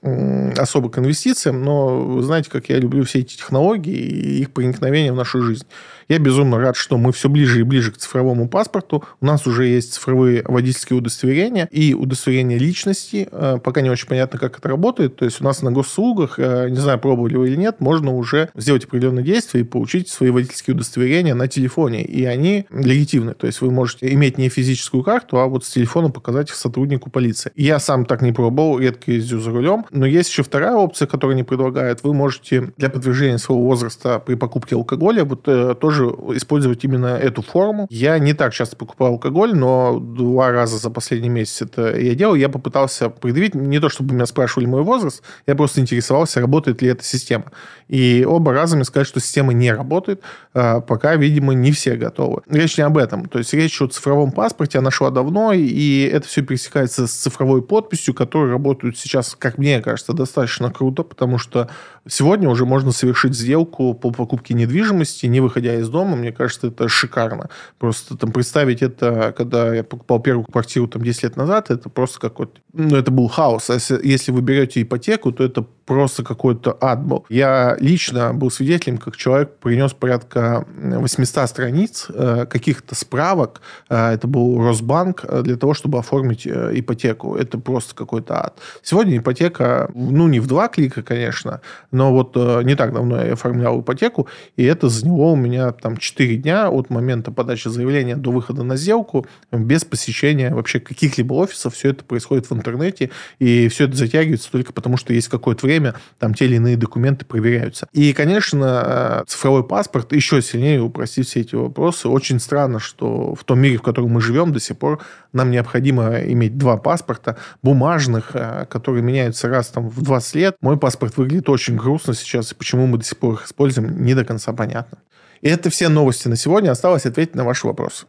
[0.56, 5.12] особо к инвестициям, но вы знаете, как я люблю все эти технологии и их проникновение
[5.12, 5.66] в нашу жизнь.
[6.08, 9.04] Я безумно рад, что мы все ближе и ближе к цифровому паспорту.
[9.20, 13.26] У нас уже есть цифровые водительские удостоверения и удостоверение личности.
[13.30, 15.16] Э, пока не очень понятно, как это работает.
[15.16, 18.50] То есть у нас на госуслугах, э, не знаю, пробовали вы или нет, можно уже
[18.54, 22.04] сделать определенные действия и получить свои водительские удостоверения на телефоне.
[22.04, 23.34] И они легитимны.
[23.34, 27.10] То есть вы можете иметь не физическую карту, а вот с телефона показать их сотруднику
[27.10, 27.50] полиции.
[27.56, 29.86] Я сам так не пробовал, редко ездил за рулем.
[29.90, 32.02] Но есть еще вторая опция, которую они предлагают.
[32.02, 37.06] Вы можете для подтверждения своего возраста при покупке алкоголя вот э, тоже тоже использовать именно
[37.06, 37.86] эту форму.
[37.90, 42.34] Я не так часто покупаю алкоголь, но два раза за последний месяц это я делал.
[42.34, 46.88] Я попытался предъявить, не то чтобы меня спрашивали мой возраст, я просто интересовался, работает ли
[46.88, 47.46] эта система.
[47.88, 50.22] И оба раза мне сказали, что система не работает,
[50.52, 52.42] а, пока, видимо, не все готовы.
[52.48, 53.26] Речь не об этом.
[53.26, 57.62] То есть речь о цифровом паспорте, она шла давно, и это все пересекается с цифровой
[57.62, 61.68] подписью, которые работают сейчас, как мне кажется, достаточно круто, потому что
[62.08, 66.16] сегодня уже можно совершить сделку по покупке недвижимости, не выходя из дома.
[66.16, 67.48] Мне кажется, это шикарно.
[67.78, 72.20] Просто там представить это, когда я покупал первую квартиру там 10 лет назад, это просто
[72.20, 72.60] какой-то...
[72.72, 73.70] Ну, это был хаос.
[73.70, 77.26] А если, если вы берете ипотеку, то это просто какой-то ад был.
[77.28, 84.26] Я лично был свидетелем, как человек принес порядка 800 страниц э, каких-то справок, э, это
[84.26, 87.36] был Росбанк, э, для того, чтобы оформить ипотеку.
[87.36, 88.58] Это просто какой-то ад.
[88.82, 91.60] Сегодня ипотека, ну, не в два клика, конечно,
[91.90, 96.36] но вот не так давно я оформлял ипотеку, и это заняло у меня там 4
[96.36, 101.74] дня от момента подачи заявления до выхода на сделку без посещения вообще каких-либо офисов.
[101.74, 105.94] Все это происходит в интернете, и все это затягивается только потому, что есть какое-то время
[106.18, 107.86] там те или иные документы проверяются.
[107.92, 112.08] И, конечно, э, цифровой паспорт еще сильнее упростит все эти вопросы.
[112.08, 115.02] Очень странно, что в том мире, в котором мы живем до сих пор,
[115.32, 120.56] нам необходимо иметь два паспорта бумажных, э, которые меняются раз там в 20 лет.
[120.60, 124.14] Мой паспорт выглядит очень грустно сейчас, и почему мы до сих пор их используем, не
[124.14, 124.98] до конца понятно.
[125.42, 126.70] И это все новости на сегодня.
[126.70, 128.06] Осталось ответить на ваши вопросы.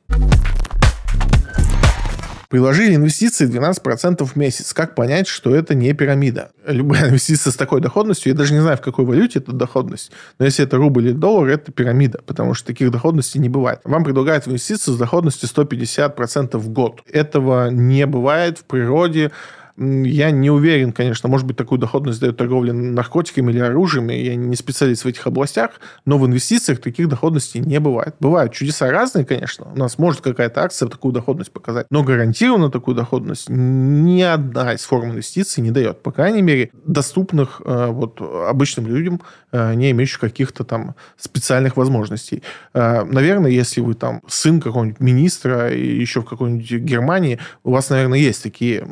[2.50, 4.74] Приложили инвестиции 12% в месяц.
[4.74, 6.52] Как понять, что это не пирамида?
[6.68, 10.46] Любая инвестиция с такой доходностью, я даже не знаю, в какой валюте эта доходность, но
[10.46, 13.80] если это рубль или доллар, это пирамида, потому что таких доходностей не бывает.
[13.84, 17.02] Вам предлагают инвестицию с доходностью 150% в год.
[17.12, 19.32] Этого не бывает в природе.
[19.78, 24.55] Я не уверен, конечно, может быть, такую доходность дает торговля наркотиками или оружием, я не
[24.55, 25.71] специалист в этих областях,
[26.05, 28.15] но в инвестициях таких доходностей не бывает.
[28.21, 32.95] Бывают чудеса разные, конечно, у нас может какая-то акция такую доходность показать, но гарантированно такую
[32.95, 38.88] доходность ни одна из форм инвестиций не дает, по крайней мере, доступных э, вот обычным
[38.88, 39.21] людям,
[39.51, 42.43] э, не имеющих каких-то там специальных возможностей.
[42.73, 47.89] Э, наверное, если вы там сын какого-нибудь министра и еще в какой-нибудь Германии, у вас,
[47.89, 48.88] наверное, есть такие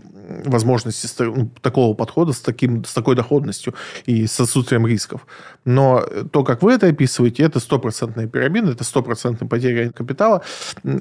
[0.45, 0.72] возможности
[1.19, 3.73] ну, такого подхода с, таким, с такой доходностью
[4.05, 5.25] и с отсутствием рисков.
[5.65, 10.41] Но то, как вы это описываете, это стопроцентная пирамида, это стопроцентная потеря капитала.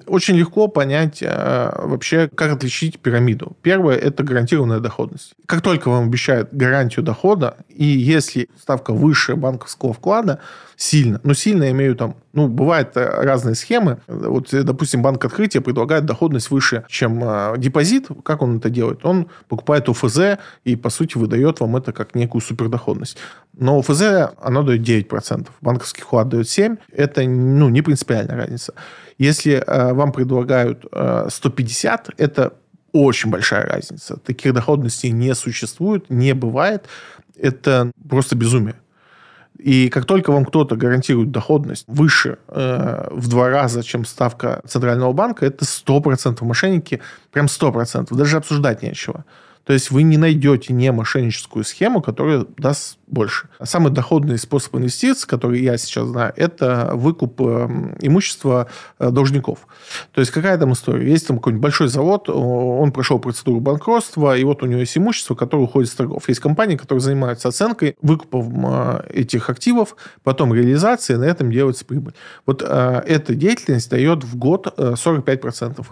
[0.06, 3.56] Очень легко понять э, вообще, как отличить пирамиду.
[3.62, 5.32] Первое– это гарантированная доходность.
[5.46, 10.40] Как только вам обещают гарантию дохода, и если ставка выше банковского вклада,
[10.82, 11.20] сильно.
[11.22, 13.98] Но сильно я имею там, ну, бывают э, разные схемы.
[14.08, 18.08] Вот, э, допустим, банк открытия предлагает доходность выше, чем э, депозит.
[18.24, 19.04] Как он это делает?
[19.04, 23.16] Он покупает ОФЗ и, по сути, выдает вам это как некую супердоходность.
[23.56, 25.46] Но ОФЗ, оно дает 9%.
[25.60, 26.78] Банковский вклад дает 7%.
[26.90, 28.74] Это, ну, не принципиальная разница.
[29.18, 32.54] Если э, вам предлагают э, 150, это
[32.92, 34.16] очень большая разница.
[34.16, 36.86] Таких доходностей не существует, не бывает.
[37.38, 38.74] Это просто безумие.
[39.59, 45.12] И как только вам кто-то гарантирует доходность выше э, в два раза, чем ставка Центрального
[45.12, 47.00] банка, это 100% мошенники,
[47.30, 49.24] прям 100%, даже обсуждать нечего.
[49.64, 53.48] То есть вы не найдете не мошенническую схему, которая даст больше.
[53.62, 59.66] Самый доходный способ инвестиций, который я сейчас знаю, это выкуп эм, имущества э, должников.
[60.12, 61.08] То есть какая там история?
[61.08, 65.34] Есть там какой-нибудь большой завод, он прошел процедуру банкротства, и вот у него есть имущество,
[65.34, 66.28] которое уходит с торгов.
[66.28, 72.14] Есть компании, которые занимаются оценкой, выкупом э, этих активов, потом реализацией, на этом делается прибыль.
[72.46, 75.86] Вот э, эта деятельность дает в год 45%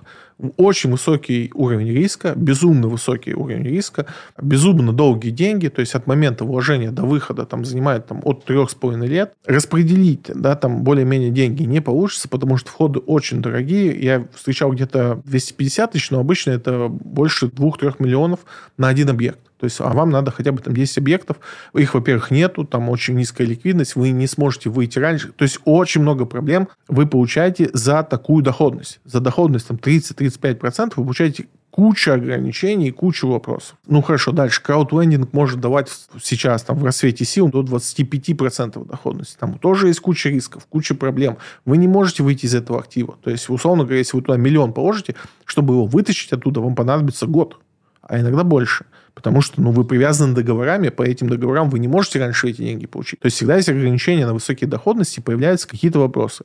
[0.56, 4.06] очень высокий уровень риска, безумно высокий уровень риска,
[4.40, 8.70] безумно долгие деньги, то есть от момента вложения до выхода там занимает там, от трех
[8.70, 9.34] с половиной лет.
[9.44, 14.00] Распределить, да, там более-менее деньги не получится, потому что входы очень дорогие.
[14.02, 18.40] Я встречал где-то 250 тысяч, но обычно это больше 2-3 миллионов
[18.78, 19.40] на один объект.
[19.60, 21.36] То есть, а вам надо хотя бы там 10 объектов.
[21.74, 25.32] Их, во-первых, нету, там очень низкая ликвидность, вы не сможете выйти раньше.
[25.32, 29.00] То есть, очень много проблем вы получаете за такую доходность.
[29.04, 31.46] За доходность там 30-35% вы получаете
[31.80, 33.74] куча ограничений, кучу вопросов.
[33.86, 34.62] Ну, хорошо, дальше.
[34.62, 35.88] Краудлендинг может давать
[36.22, 39.38] сейчас там в рассвете сил до 25% доходности.
[39.40, 41.38] Там тоже есть куча рисков, куча проблем.
[41.64, 43.16] Вы не можете выйти из этого актива.
[43.22, 45.14] То есть, условно говоря, если вы туда миллион положите,
[45.46, 47.58] чтобы его вытащить оттуда, вам понадобится год,
[48.02, 48.84] а иногда больше.
[49.14, 52.84] Потому что ну, вы привязаны договорами, по этим договорам вы не можете раньше эти деньги
[52.84, 53.20] получить.
[53.20, 56.44] То есть всегда есть ограничения на высокие доходности, появляются какие-то вопросы.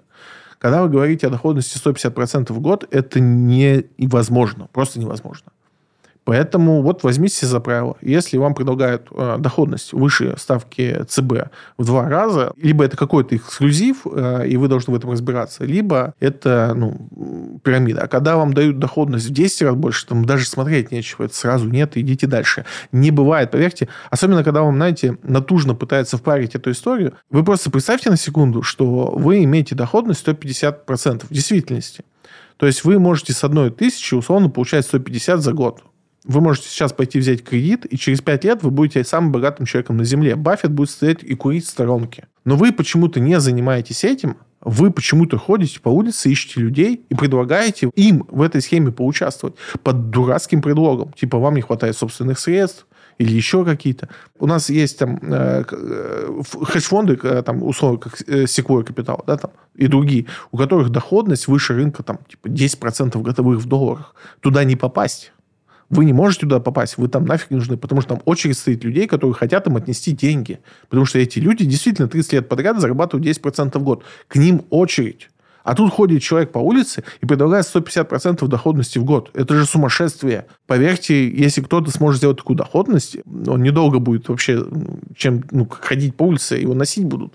[0.60, 5.52] Когда вы говорите о доходности 150% в год, это невозможно, просто невозможно.
[6.26, 7.96] Поэтому вот возьмите за правило.
[8.02, 14.08] Если вам предлагают э, доходность выше ставки ЦБ в два раза, либо это какой-то эксклюзив,
[14.12, 18.02] э, и вы должны в этом разбираться, либо это ну, пирамида.
[18.02, 21.26] А когда вам дают доходность в 10 раз больше, там даже смотреть нечего.
[21.26, 22.66] Это сразу нет, идите дальше.
[22.92, 23.88] Не бывает, поверьте.
[24.10, 27.14] Особенно, когда вам, знаете, натужно пытаются впарить эту историю.
[27.30, 32.04] Вы просто представьте на секунду, что вы имеете доходность 150% в действительности.
[32.58, 35.84] То есть вы можете с одной тысячи условно получать 150 за год.
[36.26, 39.98] Вы можете сейчас пойти взять кредит, и через 5 лет вы будете самым богатым человеком
[39.98, 40.36] на Земле.
[40.36, 42.28] Баффет будет стоять и курить в сторонке.
[42.46, 47.92] Но вы почему-то не занимаетесь этим, вы почему-то ходите по улице, ищете людей и предлагаете
[47.96, 51.14] им в этой схеме поучаствовать под дурацким предлогом.
[51.14, 54.10] Типа, вам не хватает собственных средств, или еще какие-то.
[54.40, 59.38] У нас есть там э, э хедж-фонды, э, там, условно, как э, Sequoia Capital, да,
[59.38, 64.16] там, и другие, у которых доходность выше рынка, там, типа, 10% годовых в долларах.
[64.42, 65.32] Туда не попасть.
[65.96, 68.84] Вы не можете туда попасть, вы там нафиг не нужны, потому что там очередь стоит
[68.84, 70.60] людей, которые хотят им отнести деньги.
[70.90, 74.04] Потому что эти люди действительно 30 лет подряд зарабатывают 10% в год.
[74.28, 75.30] К ним очередь.
[75.64, 79.32] А тут ходит человек по улице и предлагает 150% доходности в год.
[79.34, 80.46] Это же сумасшествие.
[80.68, 84.64] Поверьте, если кто-то сможет сделать такую доходность, он недолго будет вообще
[85.16, 87.34] чем ну, ходить по улице, его носить будут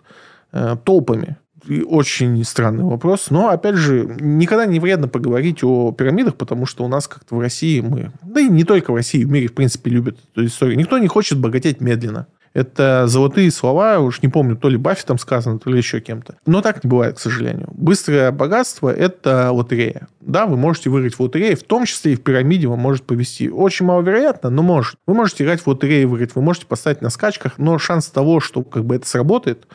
[0.53, 1.39] э, толпами
[1.87, 3.31] очень странный вопрос.
[3.31, 7.41] Но, опять же, никогда не вредно поговорить о пирамидах, потому что у нас как-то в
[7.41, 8.13] России мы...
[8.23, 10.79] Да и не только в России, в мире, в принципе, любят эту историю.
[10.79, 12.27] Никто не хочет богатеть медленно.
[12.53, 16.37] Это золотые слова, уж не помню, то ли Баффетом сказано, то ли еще кем-то.
[16.47, 17.69] Но так не бывает, к сожалению.
[17.73, 20.09] Быстрое богатство– это лотерея.
[20.21, 23.49] Да, вы можете выиграть в лотерее, в том числе и в пирамиде вам может повести.
[23.49, 24.97] Очень маловероятно, но может.
[25.07, 28.41] Вы можете играть в лотерею и выиграть, вы можете поставить на скачках, но шанс того,
[28.41, 29.67] что как бы это сработает,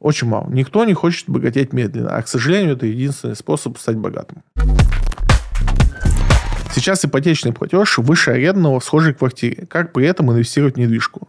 [0.00, 0.48] очень мало.
[0.50, 4.42] Никто не хочет богатеть медленно, а, к сожалению, это единственный способ стать богатым.
[6.74, 9.66] Сейчас ипотечный платеж выше арендного в схожей квартире.
[9.66, 11.28] Как при этом инвестировать в недвижку?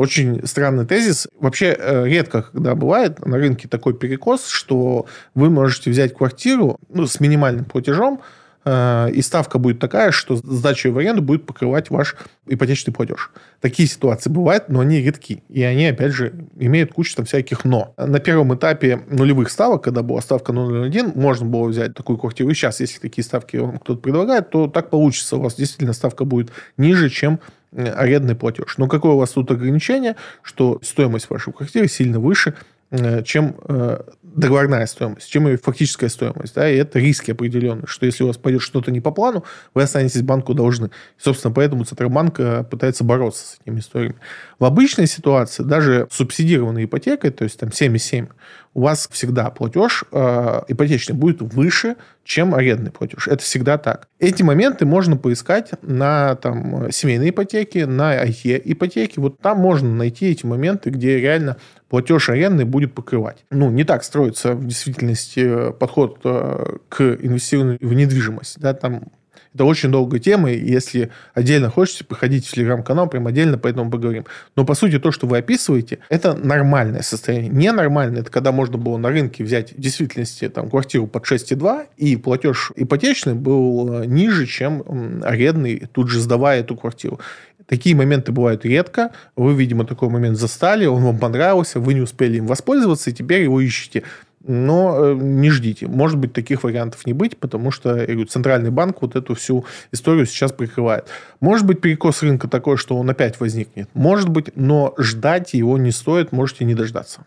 [0.00, 1.28] Очень странный тезис.
[1.38, 7.06] Вообще э, редко, когда бывает на рынке такой перекос, что вы можете взять квартиру ну,
[7.06, 8.22] с минимальным платежом,
[8.64, 13.30] э, и ставка будет такая, что сдача в аренду будет покрывать ваш ипотечный платеж.
[13.60, 15.42] Такие ситуации бывают, но они редки.
[15.50, 17.92] И они, опять же, имеют кучу там всяких «но».
[17.98, 22.48] На первом этапе нулевых ставок, когда была ставка 0,01, можно было взять такую квартиру.
[22.48, 25.36] И сейчас, если такие ставки кто-то предлагает, то так получится.
[25.36, 27.38] У вас действительно ставка будет ниже, чем
[27.74, 28.78] арендный платеж.
[28.78, 32.54] Но какое у вас тут ограничение, что стоимость вашей квартиры сильно выше,
[32.90, 36.54] э, чем э, договорная стоимость, чем ее фактическая стоимость.
[36.54, 39.44] Да, и это риски определенные, что если у вас пойдет что-то не по плану,
[39.74, 40.86] вы останетесь банку должны.
[40.86, 44.16] И, собственно, поэтому Центробанк э, пытается бороться с этими историями.
[44.58, 48.28] В обычной ситуации, даже субсидированной ипотекой, то есть там 7,7,
[48.74, 53.26] у вас всегда платеж э, ипотечный будет выше, чем арендный платеж.
[53.26, 54.08] Это всегда так.
[54.18, 59.20] Эти моменты можно поискать на там, семейной ипотеке, на IT-ипотеке.
[59.20, 61.56] Вот там можно найти эти моменты, где реально
[61.88, 63.44] платеж арендный будет покрывать.
[63.50, 68.60] Ну, не так строится в действительности э, подход э, к инвестированию в недвижимость.
[68.60, 69.10] Да, там
[69.54, 73.90] это очень долгая тема, и если отдельно хочете, приходите в телеграм-канал, прям отдельно по этому
[73.90, 74.24] поговорим.
[74.54, 77.50] Но, по сути, то, что вы описываете, это нормальное состояние.
[77.50, 82.16] Ненормальное, это когда можно было на рынке взять в действительности там, квартиру под 6,2, и
[82.16, 87.18] платеж ипотечный был э, ниже, чем арендный, тут же сдавая эту квартиру.
[87.66, 89.12] Такие моменты бывают редко.
[89.36, 93.42] Вы, видимо, такой момент застали, он вам понравился, вы не успели им воспользоваться, и теперь
[93.42, 94.02] его ищете.
[94.46, 95.86] Но э, не ждите.
[95.86, 100.26] Может быть, таких вариантов не быть, потому что говорю, центральный банк вот эту всю историю
[100.26, 101.06] сейчас прикрывает.
[101.40, 103.88] Может быть, перекос рынка такой, что он опять возникнет.
[103.94, 107.24] Может быть, но ждать его не стоит, можете не дождаться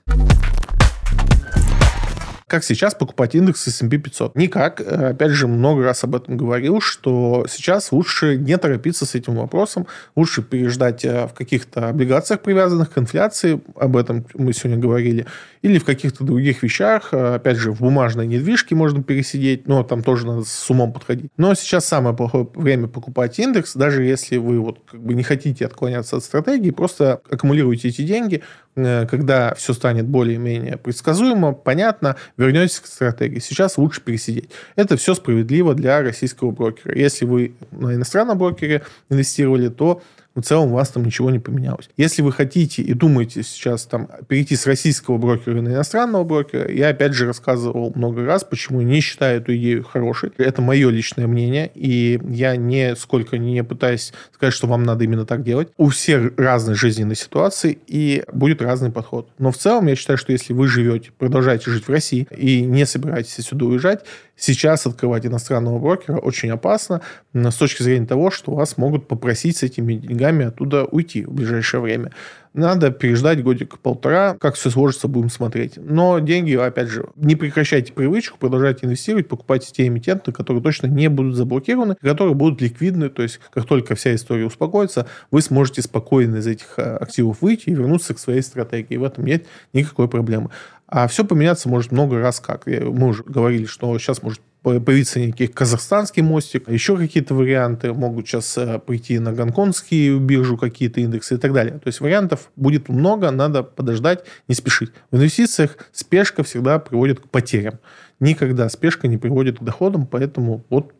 [2.53, 4.35] как сейчас покупать индекс S&P 500?
[4.35, 4.79] Никак.
[4.79, 9.37] Э, опять же, много раз об этом говорил, что сейчас лучше не торопиться с этим
[9.37, 15.25] вопросом, лучше переждать э, в каких-то облигациях, привязанных к инфляции, об этом мы сегодня говорили,
[15.63, 20.03] или в каких-то других вещах, э, опять же, в бумажной недвижке можно пересидеть, но там
[20.03, 21.31] тоже надо с умом подходить.
[21.37, 25.65] Но сейчас самое плохое время покупать индекс, даже если вы вот как бы не хотите
[25.65, 28.43] отклоняться от стратегии, просто аккумулируйте эти деньги,
[28.75, 33.39] когда все станет более-менее предсказуемо, понятно, вернетесь к стратегии.
[33.39, 34.49] Сейчас лучше пересидеть.
[34.75, 36.97] Это все справедливо для российского брокера.
[36.97, 40.01] Если вы на иностранном брокере инвестировали, то
[40.35, 41.89] в целом у вас там ничего не поменялось.
[41.97, 46.89] Если вы хотите и думаете сейчас там перейти с российского брокера на иностранного брокера, я
[46.89, 50.31] опять же рассказывал много раз, почему не считаю эту идею хорошей.
[50.37, 55.43] Это мое личное мнение, и я нисколько не пытаюсь сказать, что вам надо именно так
[55.43, 55.69] делать.
[55.77, 59.29] У всех разные жизненные ситуации, и будет разный подход.
[59.37, 62.85] Но в целом я считаю, что если вы живете, продолжаете жить в России и не
[62.85, 64.05] собираетесь сюда уезжать,
[64.35, 67.01] сейчас открывать иностранного брокера очень опасно
[67.33, 71.81] с точки зрения того, что вас могут попросить с этими деньгами оттуда уйти в ближайшее
[71.81, 72.11] время.
[72.53, 75.73] Надо переждать годик-полтора, как все сложится, будем смотреть.
[75.77, 81.09] Но деньги, опять же, не прекращайте привычку, продолжайте инвестировать, покупайте те эмитенты, которые точно не
[81.09, 86.37] будут заблокированы, которые будут ликвидны, то есть как только вся история успокоится, вы сможете спокойно
[86.37, 88.97] из этих э, активов выйти и вернуться к своей стратегии.
[88.97, 90.51] В этом нет никакой проблемы.
[90.87, 92.65] А все поменяться может много раз как.
[92.67, 98.57] Мы уже говорили, что сейчас может появиться некий казахстанский мостик, еще какие-то варианты могут сейчас
[98.57, 101.79] э, прийти на гонконгские биржу какие-то индексы и так далее.
[101.79, 104.91] То есть вариантов будет много, надо подождать, не спешить.
[105.11, 107.79] В инвестициях спешка всегда приводит к потерям.
[108.21, 110.93] Никогда спешка не приводит к доходам, поэтому вот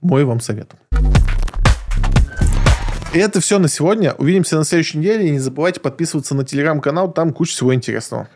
[0.00, 0.72] мой вам совет.
[3.12, 4.14] И это все на сегодня.
[4.14, 5.30] Увидимся на следующей неделе.
[5.30, 8.28] Не забывайте подписываться на телеграм-канал, там куча всего интересного.